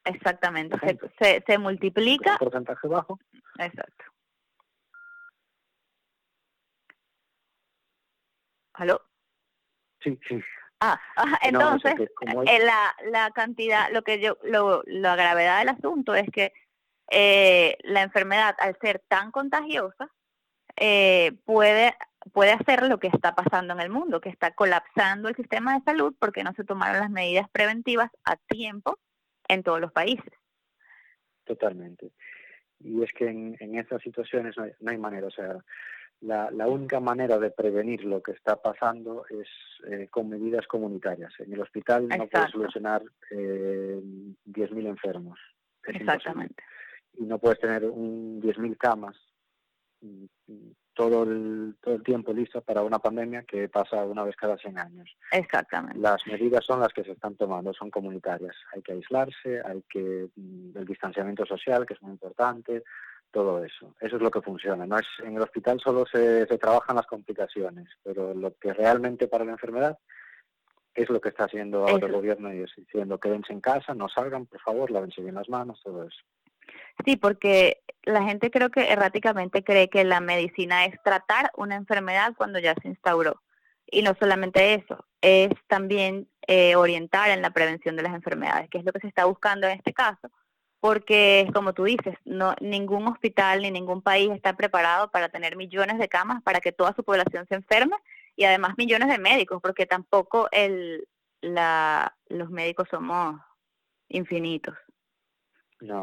Exactamente, 0.04 0.78
se, 0.78 0.98
se, 1.20 1.44
se 1.46 1.58
multiplica. 1.58 2.32
Un 2.32 2.38
porcentaje 2.38 2.88
bajo. 2.88 3.18
Exacto. 3.58 4.04
¿Aló? 8.74 9.02
Sí, 10.00 10.18
sí. 10.28 10.40
Ah, 10.80 11.00
entonces, 11.42 11.94
eh, 11.98 12.64
la, 12.64 12.94
la 13.10 13.32
cantidad, 13.32 13.90
lo 13.90 14.02
que 14.02 14.20
yo, 14.20 14.38
lo, 14.44 14.84
la 14.86 15.16
gravedad 15.16 15.58
del 15.58 15.70
asunto 15.70 16.14
es 16.14 16.30
que 16.30 16.52
eh, 17.10 17.76
la 17.82 18.02
enfermedad, 18.02 18.54
al 18.60 18.78
ser 18.80 19.02
tan 19.08 19.32
contagiosa, 19.32 20.08
eh, 20.76 21.32
puede, 21.44 21.96
puede 22.32 22.52
hacer 22.52 22.86
lo 22.88 22.98
que 22.98 23.08
está 23.08 23.34
pasando 23.34 23.74
en 23.74 23.80
el 23.80 23.90
mundo, 23.90 24.20
que 24.20 24.28
está 24.28 24.52
colapsando 24.52 25.28
el 25.28 25.36
sistema 25.36 25.74
de 25.74 25.84
salud 25.84 26.14
porque 26.18 26.42
no 26.42 26.52
se 26.54 26.64
tomaron 26.64 27.00
las 27.00 27.10
medidas 27.10 27.48
preventivas 27.50 28.10
a 28.24 28.36
tiempo 28.36 28.98
en 29.48 29.62
todos 29.62 29.80
los 29.80 29.92
países. 29.92 30.32
Totalmente. 31.44 32.12
Y 32.80 33.02
es 33.02 33.12
que 33.12 33.28
en, 33.28 33.56
en 33.60 33.78
estas 33.78 34.02
situaciones 34.02 34.56
no 34.56 34.64
hay, 34.64 34.72
no 34.80 34.90
hay 34.90 34.98
manera, 34.98 35.26
o 35.26 35.30
sea, 35.30 35.56
la, 36.20 36.50
la, 36.50 36.66
única 36.66 37.00
manera 37.00 37.38
de 37.38 37.50
prevenir 37.50 38.04
lo 38.04 38.22
que 38.22 38.32
está 38.32 38.60
pasando 38.60 39.24
es 39.30 39.48
eh, 39.88 40.08
con 40.10 40.28
medidas 40.28 40.66
comunitarias. 40.66 41.32
En 41.38 41.52
el 41.52 41.60
hospital 41.60 42.08
no 42.08 42.26
puedes 42.26 42.50
solucionar 42.50 43.02
eh, 43.30 44.00
10.000 44.46 44.86
enfermos. 44.86 45.38
Exactamente. 45.84 46.62
Y 47.14 47.24
no 47.24 47.38
puedes 47.38 47.60
tener 47.60 47.84
un 47.84 48.42
10.000 48.42 48.76
camas 48.76 49.16
todo 50.94 51.22
el, 51.22 51.76
todo 51.80 51.94
el 51.94 52.02
tiempo 52.02 52.32
listo 52.32 52.60
para 52.60 52.82
una 52.82 52.98
pandemia 52.98 53.44
que 53.44 53.68
pasa 53.68 54.04
una 54.04 54.24
vez 54.24 54.36
cada 54.36 54.56
100 54.56 54.78
años. 54.78 55.16
Exactamente. 55.32 55.98
Las 55.98 56.26
medidas 56.26 56.64
son 56.64 56.80
las 56.80 56.92
que 56.92 57.04
se 57.04 57.12
están 57.12 57.36
tomando, 57.36 57.72
son 57.72 57.90
comunitarias. 57.90 58.56
Hay 58.74 58.82
que 58.82 58.92
aislarse, 58.92 59.62
hay 59.64 59.82
que 59.88 60.28
mm, 60.34 60.76
el 60.76 60.84
distanciamiento 60.84 61.46
social, 61.46 61.86
que 61.86 61.94
es 61.94 62.02
muy 62.02 62.12
importante, 62.12 62.82
todo 63.30 63.62
eso. 63.62 63.94
Eso 64.00 64.16
es 64.16 64.22
lo 64.22 64.30
que 64.30 64.42
funciona. 64.42 64.86
No 64.86 64.98
es 64.98 65.06
en 65.22 65.36
el 65.36 65.42
hospital 65.42 65.80
solo 65.80 66.04
se, 66.06 66.46
se 66.46 66.58
trabajan 66.58 66.96
las 66.96 67.06
complicaciones, 67.06 67.88
pero 68.02 68.34
lo 68.34 68.54
que 68.54 68.72
realmente 68.72 69.28
para 69.28 69.44
la 69.44 69.52
enfermedad 69.52 69.98
es 70.94 71.08
lo 71.10 71.20
que 71.20 71.28
está 71.28 71.44
haciendo 71.44 71.86
ahora 71.86 72.06
el 72.06 72.12
gobierno 72.12 72.52
y 72.52 72.62
es 72.62 72.72
diciendo 72.76 73.18
quédense 73.18 73.52
en 73.52 73.60
casa, 73.60 73.94
no 73.94 74.08
salgan, 74.08 74.46
por 74.46 74.60
favor, 74.60 74.90
lávense 74.90 75.22
bien 75.22 75.36
las 75.36 75.48
manos, 75.48 75.80
todo 75.84 76.04
eso. 76.04 76.18
Sí, 77.04 77.16
porque 77.16 77.82
la 78.04 78.22
gente 78.24 78.50
creo 78.50 78.70
que 78.70 78.90
erráticamente 78.90 79.62
cree 79.62 79.88
que 79.88 80.04
la 80.04 80.20
medicina 80.20 80.84
es 80.86 81.00
tratar 81.02 81.50
una 81.56 81.76
enfermedad 81.76 82.34
cuando 82.36 82.58
ya 82.58 82.74
se 82.80 82.88
instauró. 82.88 83.42
Y 83.90 84.02
no 84.02 84.14
solamente 84.18 84.74
eso, 84.74 85.06
es 85.20 85.50
también 85.66 86.28
eh, 86.46 86.76
orientar 86.76 87.30
en 87.30 87.42
la 87.42 87.50
prevención 87.50 87.96
de 87.96 88.02
las 88.02 88.14
enfermedades, 88.14 88.68
que 88.70 88.78
es 88.78 88.84
lo 88.84 88.92
que 88.92 89.00
se 89.00 89.08
está 89.08 89.24
buscando 89.24 89.66
en 89.66 89.78
este 89.78 89.92
caso, 89.92 90.30
porque 90.80 91.48
como 91.54 91.72
tú 91.72 91.84
dices, 91.84 92.14
no 92.24 92.54
ningún 92.60 93.08
hospital 93.08 93.62
ni 93.62 93.70
ningún 93.70 94.02
país 94.02 94.30
está 94.30 94.54
preparado 94.54 95.10
para 95.10 95.28
tener 95.28 95.56
millones 95.56 95.98
de 95.98 96.08
camas 96.08 96.42
para 96.42 96.60
que 96.60 96.72
toda 96.72 96.94
su 96.94 97.02
población 97.02 97.46
se 97.48 97.56
enferme 97.56 97.96
y 98.36 98.44
además 98.44 98.74
millones 98.76 99.08
de 99.08 99.18
médicos, 99.18 99.60
porque 99.62 99.86
tampoco 99.86 100.48
el 100.52 101.06
la 101.40 102.16
los 102.28 102.50
médicos 102.50 102.88
somos 102.90 103.40
infinitos. 104.08 104.74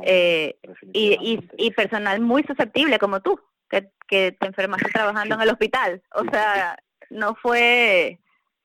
Eh, 0.04 0.58
y, 0.94 1.40
y, 1.58 1.72
personal 1.72 2.22
muy 2.22 2.44
susceptible 2.44 2.98
como 3.00 3.22
tú, 3.22 3.40
que, 3.70 3.92
que 4.08 4.32
te 4.32 4.48
enfermaste 4.48 4.90
trabajando 4.92 5.36
en 5.36 5.42
el 5.42 5.50
hospital. 5.50 6.02
O 6.14 6.24
sea, 6.26 6.78
no 7.10 7.36
fue 7.36 8.20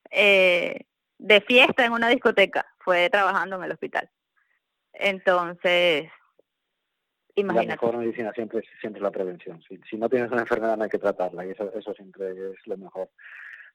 eh, 0.09 0.85
de 1.17 1.41
fiesta 1.41 1.85
en 1.85 1.93
una 1.93 2.09
discoteca, 2.09 2.65
fue 2.79 3.09
trabajando 3.09 3.57
en 3.57 3.63
el 3.63 3.71
hospital. 3.71 4.09
Entonces, 4.93 6.09
imagínate. 7.35 7.67
La 7.67 7.73
mejor 7.73 7.97
medicina 7.97 8.31
siempre 8.33 8.59
es 8.59 8.65
siempre 8.79 9.01
la 9.01 9.11
prevención. 9.11 9.61
Si, 9.67 9.79
si 9.89 9.97
no 9.97 10.09
tienes 10.09 10.31
una 10.31 10.41
enfermedad 10.41 10.77
no 10.77 10.83
hay 10.83 10.89
que 10.89 10.97
tratarla 10.97 11.45
y 11.45 11.51
eso, 11.51 11.71
eso 11.73 11.93
siempre 11.93 12.31
es 12.31 12.67
lo 12.67 12.77
mejor. 12.77 13.09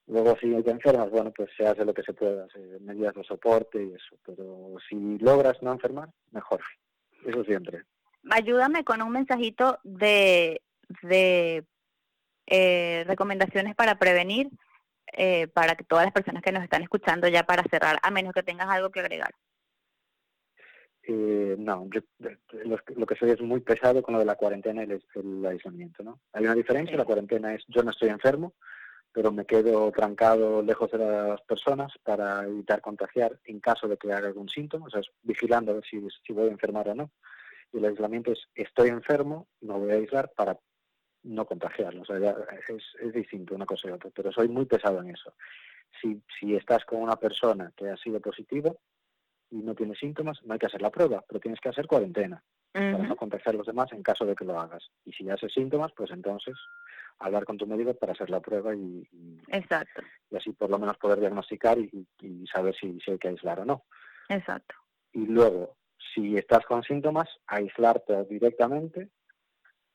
Luego, 0.08 0.36
si 0.40 0.62
te 0.62 0.70
enfermas, 0.70 1.10
bueno, 1.10 1.32
pues 1.32 1.50
se 1.56 1.66
hace 1.66 1.84
lo 1.84 1.92
que 1.92 2.02
se 2.02 2.12
pueda, 2.12 2.46
medidas 2.80 3.14
de 3.14 3.24
soporte 3.24 3.82
y 3.82 3.92
eso. 3.92 4.16
Pero 4.24 4.76
si 4.88 5.18
logras 5.18 5.60
no 5.62 5.72
enfermar, 5.72 6.08
mejor. 6.30 6.60
Eso 7.26 7.44
siempre. 7.44 7.82
Ayúdame 8.30 8.84
con 8.84 9.02
un 9.02 9.12
mensajito 9.12 9.78
de, 9.84 10.62
de 11.02 11.64
eh, 12.46 13.04
recomendaciones 13.06 13.74
para 13.74 13.98
prevenir 13.98 14.48
eh, 15.12 15.48
para 15.48 15.74
que 15.76 15.84
todas 15.84 16.04
las 16.04 16.12
personas 16.12 16.42
que 16.42 16.52
nos 16.52 16.62
están 16.62 16.82
escuchando 16.82 17.28
ya 17.28 17.44
para 17.44 17.62
cerrar, 17.64 17.98
a 18.02 18.10
menos 18.10 18.32
que 18.32 18.42
tengas 18.42 18.68
algo 18.68 18.90
que 18.90 19.00
agregar. 19.00 19.30
Eh, 21.08 21.54
no, 21.58 21.88
yo, 21.90 22.00
lo, 22.96 23.06
que 23.06 23.14
soy 23.14 23.30
es 23.30 23.40
muy 23.40 23.60
pesado 23.60 24.02
con 24.02 24.14
lo 24.14 24.18
de 24.18 24.26
la 24.26 24.34
cuarentena 24.34 24.84
y 24.84 24.90
el, 24.90 25.46
aislamiento, 25.46 26.02
¿no? 26.02 26.20
Hay 26.32 26.44
una 26.44 26.54
diferencia, 26.54 26.96
la 26.96 27.04
cuarentena 27.04 27.54
es 27.54 27.64
yo 27.68 27.82
no 27.82 27.92
estoy 27.92 28.08
enfermo, 28.08 28.54
pero 29.16 29.32
me 29.32 29.46
quedo 29.46 29.90
trancado 29.92 30.60
lejos 30.60 30.90
de 30.90 30.98
las 30.98 31.40
personas 31.40 31.90
para 32.02 32.44
evitar 32.44 32.82
contagiar 32.82 33.40
en 33.46 33.60
caso 33.60 33.88
de 33.88 33.96
que 33.96 34.12
haga 34.12 34.28
algún 34.28 34.50
síntoma, 34.50 34.88
o 34.88 34.90
sea, 34.90 35.00
vigilando 35.22 35.80
si, 35.90 36.06
si 36.22 36.34
voy 36.34 36.48
a 36.48 36.52
enfermar 36.52 36.90
o 36.90 36.94
no. 36.94 37.10
Y 37.72 37.78
el 37.78 37.86
aislamiento 37.86 38.30
es 38.30 38.40
estoy 38.54 38.90
enfermo, 38.90 39.48
no 39.62 39.78
voy 39.78 39.92
a 39.92 39.94
aislar 39.94 40.32
para 40.36 40.58
no 41.22 41.46
contagiarlo, 41.46 42.02
o 42.02 42.04
sea, 42.04 42.18
es, 42.68 42.84
es 43.00 43.14
distinto 43.14 43.54
una 43.54 43.64
cosa 43.64 43.88
y 43.88 43.92
otra, 43.92 44.10
pero 44.14 44.30
soy 44.32 44.48
muy 44.48 44.66
pesado 44.66 45.00
en 45.00 45.08
eso. 45.08 45.32
Si, 45.98 46.20
si 46.38 46.54
estás 46.54 46.84
con 46.84 47.00
una 47.00 47.16
persona 47.16 47.72
que 47.74 47.88
ha 47.88 47.96
sido 47.96 48.20
positiva, 48.20 48.70
y 49.50 49.56
no 49.56 49.74
tienes 49.74 49.98
síntomas, 49.98 50.42
no 50.44 50.52
hay 50.52 50.58
que 50.58 50.66
hacer 50.66 50.82
la 50.82 50.90
prueba, 50.90 51.24
pero 51.26 51.40
tienes 51.40 51.60
que 51.60 51.70
hacer 51.70 51.86
cuarentena 51.86 52.44
para 52.76 53.08
no 53.08 53.16
contagiar 53.16 53.54
a 53.54 53.58
los 53.58 53.66
demás 53.66 53.90
en 53.92 54.02
caso 54.02 54.24
de 54.26 54.34
que 54.34 54.44
lo 54.44 54.60
hagas. 54.60 54.90
Y 55.04 55.12
si 55.12 55.24
ya 55.24 55.34
haces 55.34 55.52
síntomas, 55.52 55.92
pues 55.96 56.10
entonces 56.10 56.56
hablar 57.18 57.44
con 57.44 57.56
tu 57.56 57.66
médico 57.66 57.94
para 57.94 58.12
hacer 58.12 58.28
la 58.28 58.40
prueba 58.40 58.74
y, 58.74 59.08
Exacto. 59.48 60.02
y 60.30 60.36
así 60.36 60.52
por 60.52 60.70
lo 60.70 60.78
menos 60.78 60.98
poder 60.98 61.20
diagnosticar 61.20 61.78
y, 61.78 62.06
saber 62.52 62.74
si, 62.76 63.00
si, 63.00 63.12
hay 63.12 63.18
que 63.18 63.28
aislar 63.28 63.60
o 63.60 63.64
no. 63.64 63.84
Exacto. 64.28 64.74
Y 65.12 65.26
luego, 65.26 65.76
si 66.14 66.36
estás 66.36 66.64
con 66.66 66.82
síntomas, 66.82 67.28
aislarte 67.46 68.24
directamente 68.24 69.08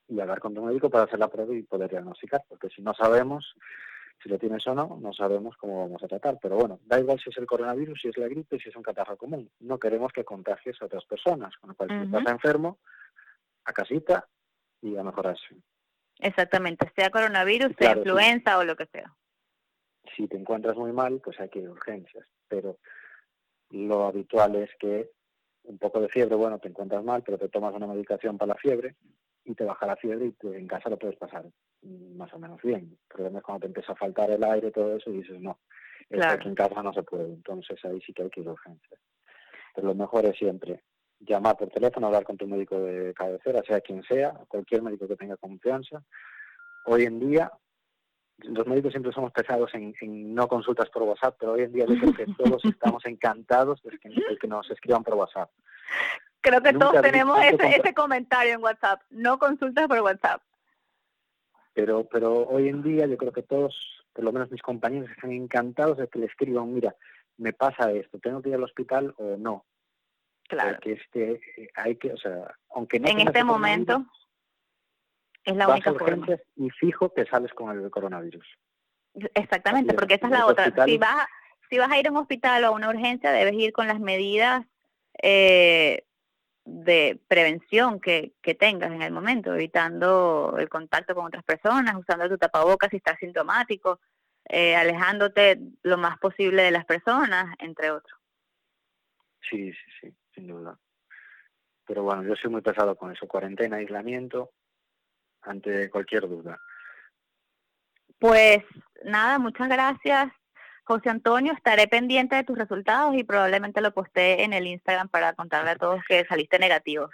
y 0.08 0.20
hablar 0.20 0.40
con 0.40 0.54
tu 0.54 0.64
médico 0.64 0.90
para 0.90 1.06
hacer 1.06 1.20
la 1.20 1.30
prueba 1.30 1.56
y 1.56 1.64
poder 1.64 1.92
diagnosticar, 1.92 2.44
porque 2.50 2.70
si 2.70 2.82
no 2.82 2.94
sabemos, 2.94 3.56
si 4.22 4.30
lo 4.30 4.38
tienes 4.38 4.66
o 4.68 4.76
no, 4.76 5.00
no 5.02 5.14
sabemos 5.14 5.58
cómo 5.58 5.82
vamos 5.82 6.04
a 6.04 6.08
tratar. 6.08 6.38
Pero 6.42 6.56
bueno, 6.56 6.80
da 6.86 7.00
igual 7.00 7.20
si 7.20 7.30
es 7.30 7.38
el 7.38 7.46
coronavirus, 7.46 8.00
si 8.02 8.10
es 8.10 8.18
la 8.18 8.28
gripe, 8.28 8.60
si 8.60 8.70
es 8.70 8.76
un 8.76 8.84
catarro 8.84 9.18
común. 9.18 9.50
No 9.60 9.80
queremos 9.80 10.12
que 10.14 10.24
contagies 10.24 10.82
a 10.82 10.86
otras 10.86 11.06
personas. 11.06 11.56
Con 11.58 11.70
lo 11.70 11.76
cual, 11.76 11.90
si 11.90 12.06
estás 12.06 12.32
enfermo, 12.32 12.80
a 13.66 13.74
casita 13.74 14.28
y 14.82 14.96
a 14.96 15.04
mejorarse. 15.04 15.56
Exactamente, 16.20 16.92
sea 16.96 17.10
coronavirus, 17.10 17.74
sea 17.78 17.98
influenza 17.98 18.60
o 18.60 18.64
lo 18.64 18.76
que 18.76 18.86
sea. 18.86 19.12
Si 20.16 20.28
te 20.28 20.38
encuentras 20.38 20.76
muy 20.76 20.92
mal, 20.92 21.20
pues 21.24 21.40
hay 21.40 21.50
que 21.50 21.60
ir 21.60 21.68
a 21.68 21.72
urgencias. 21.72 22.28
Pero 22.48 22.78
lo 23.72 24.06
habitual 24.06 24.56
es 24.56 24.70
que 24.80 25.10
un 25.64 25.80
poco 25.80 26.00
de 26.00 26.10
fiebre, 26.10 26.36
bueno, 26.36 26.60
te 26.60 26.68
encuentras 26.68 27.04
mal, 27.04 27.24
pero 27.24 27.38
te 27.38 27.50
tomas 27.50 27.74
una 27.74 27.88
medicación 27.88 28.38
para 28.38 28.54
la 28.54 28.60
fiebre 28.60 28.96
y 29.46 29.56
te 29.56 29.64
baja 29.64 29.88
la 29.88 29.96
fiebre 29.96 30.34
y 30.42 30.48
en 30.48 30.68
casa 30.68 30.90
lo 30.90 30.98
puedes 30.98 31.18
pasar 31.18 31.46
más 31.84 32.34
o 32.34 32.40
menos 32.40 32.62
bien. 32.62 32.98
El 33.02 33.08
problema 33.08 33.40
es 33.40 33.46
cuando 33.46 33.62
te 33.62 33.68
empieza 33.68 33.94
a 33.94 33.96
faltar 33.96 34.30
el 34.32 34.44
aire 34.44 34.68
y 34.68 34.72
todo 34.72 34.96
eso 34.96 35.10
y 35.10 35.18
dices, 35.18 35.40
no, 35.40 35.60
claro. 36.10 36.34
aquí 36.34 36.48
en 36.48 36.56
casa 36.56 36.84
no 36.84 36.94
se 36.94 37.04
puede. 37.04 37.26
Entonces 37.26 37.84
ahí 37.86 38.02
sí 38.02 38.14
que 38.14 38.24
hay 38.24 38.30
que 38.30 38.42
ir 38.42 38.48
a 38.48 38.54
urgencias. 38.54 39.00
Pero 39.74 39.88
lo 39.88 39.96
mejor 39.96 40.26
es 40.26 40.38
siempre 40.38 40.84
llamar 41.20 41.58
por 41.58 41.70
teléfono, 41.70 42.08
hablar 42.08 42.24
con 42.24 42.38
tu 42.38 42.48
médico 42.48 42.80
de 42.80 43.14
cabecera, 43.14 43.62
sea 43.66 43.82
quien 43.82 44.04
sea, 44.04 44.34
cualquier 44.48 44.82
médico 44.82 45.08
que 45.08 45.16
tenga 45.16 45.38
confianza. 45.38 46.04
Hoy 46.86 47.04
en 47.04 47.20
día, 47.20 47.52
los 48.40 48.66
médicos 48.66 48.92
siempre 48.92 49.12
somos 49.12 49.32
pesados 49.32 49.72
en, 49.74 49.94
no 50.34 50.48
consultas 50.48 50.90
por 50.90 51.04
WhatsApp, 51.04 51.36
pero 51.40 51.54
hoy 51.54 51.64
en 51.64 51.74
día 51.74 51.86
yo 51.88 51.96
creo 52.00 52.14
que 52.14 52.26
todos 52.38 52.66
estamos 52.66 53.06
encantados 53.06 53.82
de 53.84 53.98
que, 54.00 54.10
de 54.10 54.38
que 54.40 54.48
nos 54.48 54.70
escriban 54.72 55.04
por 55.04 55.16
WhatsApp. 55.16 55.52
Creo 56.42 56.62
que 56.62 56.74
todos 56.74 57.00
tenemos 57.02 57.40
ese, 57.44 57.76
ese 57.76 57.94
comentario 57.94 58.54
en 58.54 58.64
WhatsApp, 58.64 59.02
no 59.12 59.38
consultas 59.38 59.88
por 59.88 60.00
WhatsApp. 60.00 60.42
Pero, 61.74 62.06
pero 62.06 62.48
hoy 62.48 62.68
en 62.68 62.84
día 62.84 63.06
yo 63.08 63.18
creo 63.18 63.32
que 63.32 63.44
todos, 63.44 63.76
por 64.14 64.26
lo 64.26 64.32
menos 64.32 64.52
mis 64.52 64.62
compañeros, 64.62 65.10
están 65.10 65.32
encantados 65.32 65.98
de 65.98 66.08
que 66.08 66.20
le 66.20 66.26
escriban, 66.26 66.74
mira, 66.74 66.96
me 67.38 67.54
pasa 67.54 67.92
esto, 67.92 68.20
tengo 68.20 68.42
que 68.42 68.50
ir 68.50 68.56
al 68.56 68.64
hospital 68.64 69.14
o 69.18 69.38
no. 69.38 69.66
Claro. 70.48 70.74
Porque 70.74 70.94
este, 70.94 71.42
hay 71.76 71.96
que, 71.96 72.12
o 72.12 72.18
sea, 72.18 72.56
aunque 72.76 73.00
no 73.00 73.08
En 73.08 73.22
este 73.22 73.44
momento 73.44 74.06
es 75.46 75.56
la 75.56 75.70
única 75.70 75.94
forma. 75.94 76.28
Y 76.56 76.70
fijo 76.72 77.14
que 77.14 77.26
sales 77.26 77.54
con 77.54 77.78
el 77.78 77.90
coronavirus. 77.90 78.46
Exactamente, 79.34 79.94
porque 79.94 80.16
esa 80.16 80.28
es 80.28 80.32
la 80.32 80.46
otra. 80.46 80.86
Si 80.86 80.98
vas, 80.98 81.26
si 81.70 81.78
vas 81.78 81.90
a 81.90 82.00
ir 82.00 82.08
a 82.08 82.12
un 82.12 82.18
hospital 82.18 82.64
o 82.64 82.68
a 82.68 82.72
una 82.72 82.90
urgencia, 82.90 83.32
debes 83.32 83.54
ir 83.54 83.72
con 83.72 83.88
las 83.88 84.00
medidas 84.00 84.66
eh, 85.22 86.06
de 86.66 87.20
prevención 87.28 88.00
que, 88.00 88.34
que 88.42 88.56
tengas 88.56 88.92
en 88.92 89.02
el 89.02 89.12
momento, 89.12 89.54
evitando 89.54 90.56
el 90.60 90.70
contacto 90.70 91.16
con 91.16 91.26
otras 91.26 91.44
personas, 91.44 91.96
usando 91.96 92.30
tu 92.30 92.38
tapabocas 92.38 92.90
si 92.90 92.98
estás 92.98 93.18
sintomático, 93.20 94.00
eh, 94.46 94.76
alejándote 94.76 95.60
lo 95.84 95.98
más 95.98 96.18
posible 96.20 96.64
de 96.64 96.72
las 96.72 96.86
personas, 96.86 97.56
entre 97.60 97.92
otros. 97.92 98.20
Sí, 99.50 99.72
sí, 99.72 99.92
sí, 100.00 100.16
sin 100.36 100.48
duda. 100.48 100.78
Pero 101.86 102.04
bueno, 102.04 102.24
yo 102.24 102.36
soy 102.36 102.52
muy 102.52 102.62
pesado 102.62 102.96
con 102.96 103.12
eso, 103.12 103.28
cuarentena, 103.28 103.78
aislamiento, 103.78 104.52
ante 105.42 105.90
cualquier 105.90 106.28
duda. 106.28 106.60
Pues 108.20 108.60
nada, 109.04 109.40
muchas 109.40 109.68
gracias 109.68 110.32
José 110.84 111.10
Antonio, 111.10 111.54
estaré 111.54 111.88
pendiente 111.88 112.36
de 112.36 112.44
tus 112.44 112.58
resultados 112.58 113.16
y 113.16 113.24
probablemente 113.24 113.82
lo 113.82 113.94
posté 113.94 114.44
en 114.44 114.54
el 114.54 114.68
Instagram 114.68 115.10
para 115.10 115.34
contarle 115.34 115.72
a 115.72 115.76
todos 115.76 116.02
que 116.08 116.26
saliste 116.26 116.60
negativo. 116.60 117.10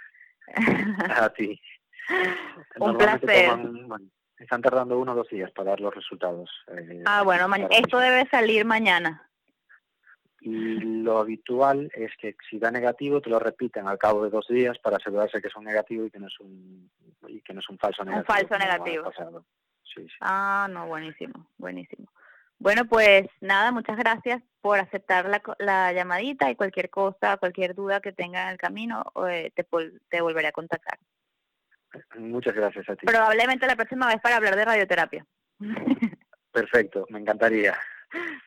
Ah, 1.10 1.30
sí. 1.36 1.60
Un 2.80 2.96
placer. 2.96 3.50
están 4.38 4.62
tardando 4.62 4.98
uno 4.98 5.12
o 5.12 5.14
dos 5.14 5.28
días 5.28 5.50
para 5.52 5.70
dar 5.70 5.80
los 5.80 5.94
resultados. 5.94 6.50
Eh, 6.68 7.02
ah, 7.04 7.22
bueno, 7.22 7.46
esto 7.70 7.98
debe 7.98 8.26
salir 8.30 8.64
mañana. 8.64 9.28
Y 10.40 10.78
lo 10.80 11.18
habitual 11.18 11.90
es 11.94 12.12
que 12.16 12.36
si 12.48 12.58
da 12.58 12.70
negativo 12.70 13.20
te 13.20 13.28
lo 13.28 13.38
repiten 13.38 13.88
al 13.88 13.98
cabo 13.98 14.24
de 14.24 14.30
dos 14.30 14.46
días 14.48 14.78
para 14.78 14.96
asegurarse 14.96 15.42
que 15.42 15.48
es 15.48 15.56
un 15.56 15.64
negativo 15.64 16.06
y 16.06 16.10
que 16.10 16.18
no 16.18 16.28
es 16.28 16.40
un, 16.40 16.90
y 17.26 17.40
que 17.42 17.52
no 17.52 17.60
es 17.60 17.68
un 17.68 17.78
falso 17.78 18.04
negativo. 18.04 18.32
Un 18.32 18.36
falso 18.36 18.58
negativo. 18.58 19.12
Ah, 20.20 20.68
no, 20.70 20.86
buenísimo, 20.86 21.48
buenísimo. 21.56 22.08
Bueno, 22.58 22.84
pues 22.86 23.26
nada, 23.40 23.70
muchas 23.70 23.96
gracias 23.96 24.42
por 24.60 24.78
aceptar 24.80 25.28
la, 25.28 25.40
la 25.58 25.92
llamadita 25.92 26.50
y 26.50 26.56
cualquier 26.56 26.90
cosa, 26.90 27.36
cualquier 27.36 27.74
duda 27.74 28.00
que 28.00 28.12
tenga 28.12 28.42
en 28.44 28.48
el 28.48 28.58
camino, 28.58 29.04
eh, 29.28 29.52
te, 29.54 29.66
te 30.08 30.20
volveré 30.20 30.48
a 30.48 30.52
contactar. 30.52 30.98
Muchas 32.18 32.54
gracias 32.54 32.88
a 32.88 32.96
ti. 32.96 33.06
Probablemente 33.06 33.66
la 33.66 33.76
próxima 33.76 34.08
vez 34.08 34.20
para 34.20 34.36
hablar 34.36 34.56
de 34.56 34.64
radioterapia. 34.64 35.24
Perfecto, 36.52 37.06
me 37.10 37.20
encantaría. 37.20 37.78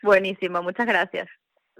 Buenísimo, 0.02 0.62
muchas 0.62 0.86
gracias. 0.86 1.28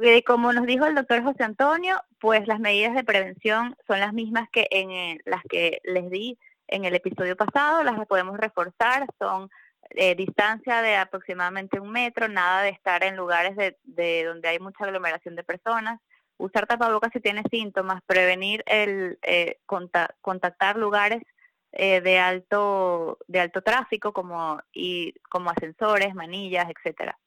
Eh, 0.02 0.24
como 0.24 0.54
nos 0.54 0.66
dijo 0.66 0.86
el 0.86 0.96
doctor 0.96 1.22
José 1.24 1.44
Antonio, 1.44 2.02
pues 2.20 2.48
las 2.48 2.60
medidas 2.60 2.96
de 2.96 3.04
prevención 3.04 3.76
son 3.88 4.00
las 4.00 4.14
mismas 4.14 4.48
que 4.52 4.68
en 4.72 4.92
eh, 4.92 5.20
las 5.26 5.44
que 5.44 5.82
les 5.84 6.10
di 6.10 6.40
en 6.68 6.86
el 6.86 6.96
episodio 6.96 7.36
pasado, 7.36 7.84
las 7.84 8.08
podemos 8.08 8.38
reforzar, 8.38 9.06
son 9.20 9.50
eh, 9.96 10.16
distancia 10.16 10.82
de 10.82 10.96
aproximadamente 10.96 11.80
un 11.80 11.92
metro, 11.92 12.28
nada 12.28 12.64
de 12.64 12.70
estar 12.70 13.04
en 13.04 13.16
lugares 13.16 13.56
de, 13.56 14.24
donde 14.26 14.50
hay 14.50 14.60
mucha 14.60 14.86
aglomeración 14.86 15.36
de 15.36 15.44
personas, 15.44 16.00
usar 16.38 16.66
tapabocas 16.68 17.12
si 17.14 17.20
tiene 17.20 17.44
síntomas, 17.52 18.02
prevenir 18.06 18.64
el 18.66 19.20
contactar 20.22 20.78
lugares 20.78 21.22
de 21.72 22.20
alto 22.20 23.18
de 23.28 23.40
alto 23.40 23.62
tráfico 23.62 24.12
como 24.12 24.60
y 24.74 25.14
como 25.30 25.52
ascensores, 25.52 26.14
manillas, 26.16 26.68
etcétera. 26.70 27.18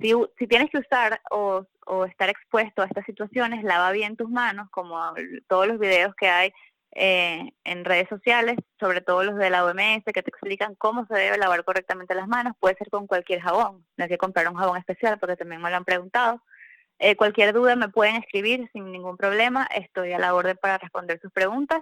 Si, 0.00 0.12
si 0.38 0.46
tienes 0.46 0.70
que 0.70 0.78
usar 0.78 1.20
o, 1.30 1.66
estar 2.06 2.28
expuesto 2.28 2.82
a 2.82 2.86
estas 2.86 3.04
situaciones, 3.04 3.62
lava 3.62 3.92
bien 3.92 4.16
tus 4.16 4.28
manos, 4.28 4.68
como 4.70 4.98
todos 5.46 5.68
los 5.68 5.78
videos 5.78 6.14
que 6.16 6.28
hay 6.28 6.52
eh, 6.94 7.52
en 7.64 7.84
redes 7.84 8.08
sociales, 8.08 8.56
sobre 8.78 9.00
todo 9.00 9.24
los 9.24 9.36
de 9.36 9.50
la 9.50 9.64
OMS, 9.64 10.04
que 10.04 10.22
te 10.22 10.30
explican 10.30 10.74
cómo 10.76 11.06
se 11.06 11.14
debe 11.14 11.38
lavar 11.38 11.64
correctamente 11.64 12.14
las 12.14 12.28
manos. 12.28 12.54
Puede 12.60 12.76
ser 12.76 12.90
con 12.90 13.06
cualquier 13.06 13.40
jabón, 13.40 13.84
no 13.96 14.04
hay 14.04 14.08
que 14.08 14.18
comprar 14.18 14.48
un 14.48 14.56
jabón 14.56 14.78
especial 14.78 15.18
porque 15.18 15.36
también 15.36 15.60
me 15.60 15.70
lo 15.70 15.76
han 15.76 15.84
preguntado. 15.84 16.42
Eh, 16.98 17.16
cualquier 17.16 17.52
duda 17.52 17.76
me 17.76 17.88
pueden 17.88 18.16
escribir 18.16 18.68
sin 18.72 18.92
ningún 18.92 19.16
problema. 19.16 19.68
Estoy 19.74 20.12
a 20.12 20.18
la 20.18 20.34
orden 20.34 20.56
para 20.56 20.78
responder 20.78 21.20
sus 21.20 21.32
preguntas. 21.32 21.80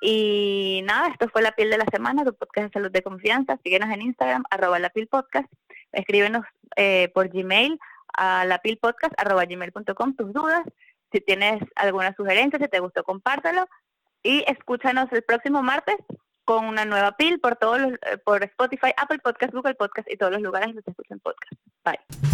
Y 0.00 0.82
nada, 0.84 1.08
esto 1.08 1.28
fue 1.28 1.40
La 1.40 1.52
Piel 1.52 1.70
de 1.70 1.78
la 1.78 1.86
Semana, 1.90 2.24
tu 2.24 2.34
podcast 2.34 2.66
de 2.66 2.72
salud 2.72 2.90
de 2.90 3.02
confianza. 3.02 3.58
Síguenos 3.62 3.90
en 3.90 4.02
Instagram, 4.02 4.44
arroba 4.50 4.78
la 4.78 4.90
piel 4.90 5.06
podcast. 5.06 5.50
Escríbenos 5.92 6.44
eh, 6.76 7.08
por 7.14 7.28
Gmail 7.28 7.78
a 8.12 8.44
lapilpodcast.gmail.com 8.44 10.16
tus 10.16 10.32
dudas. 10.32 10.64
Si 11.12 11.20
tienes 11.20 11.62
alguna 11.76 12.14
sugerencia, 12.16 12.58
si 12.58 12.68
te 12.68 12.80
gustó, 12.80 13.04
compártelo. 13.04 13.66
Y 14.24 14.42
escúchanos 14.48 15.12
el 15.12 15.22
próximo 15.22 15.62
martes 15.62 15.96
con 16.44 16.64
una 16.64 16.84
nueva 16.84 17.12
pil 17.16 17.38
por 17.38 17.56
todos 17.56 17.80
los, 17.80 17.92
eh, 17.92 18.18
por 18.24 18.42
Spotify, 18.42 18.92
Apple 18.96 19.20
Podcast, 19.20 19.54
Google 19.54 19.74
Podcast 19.74 20.10
y 20.10 20.16
todos 20.16 20.32
los 20.32 20.42
lugares 20.42 20.68
donde 20.68 20.82
se 20.82 20.90
escuchan 20.90 21.20
podcast. 21.20 21.52
Bye. 21.84 22.33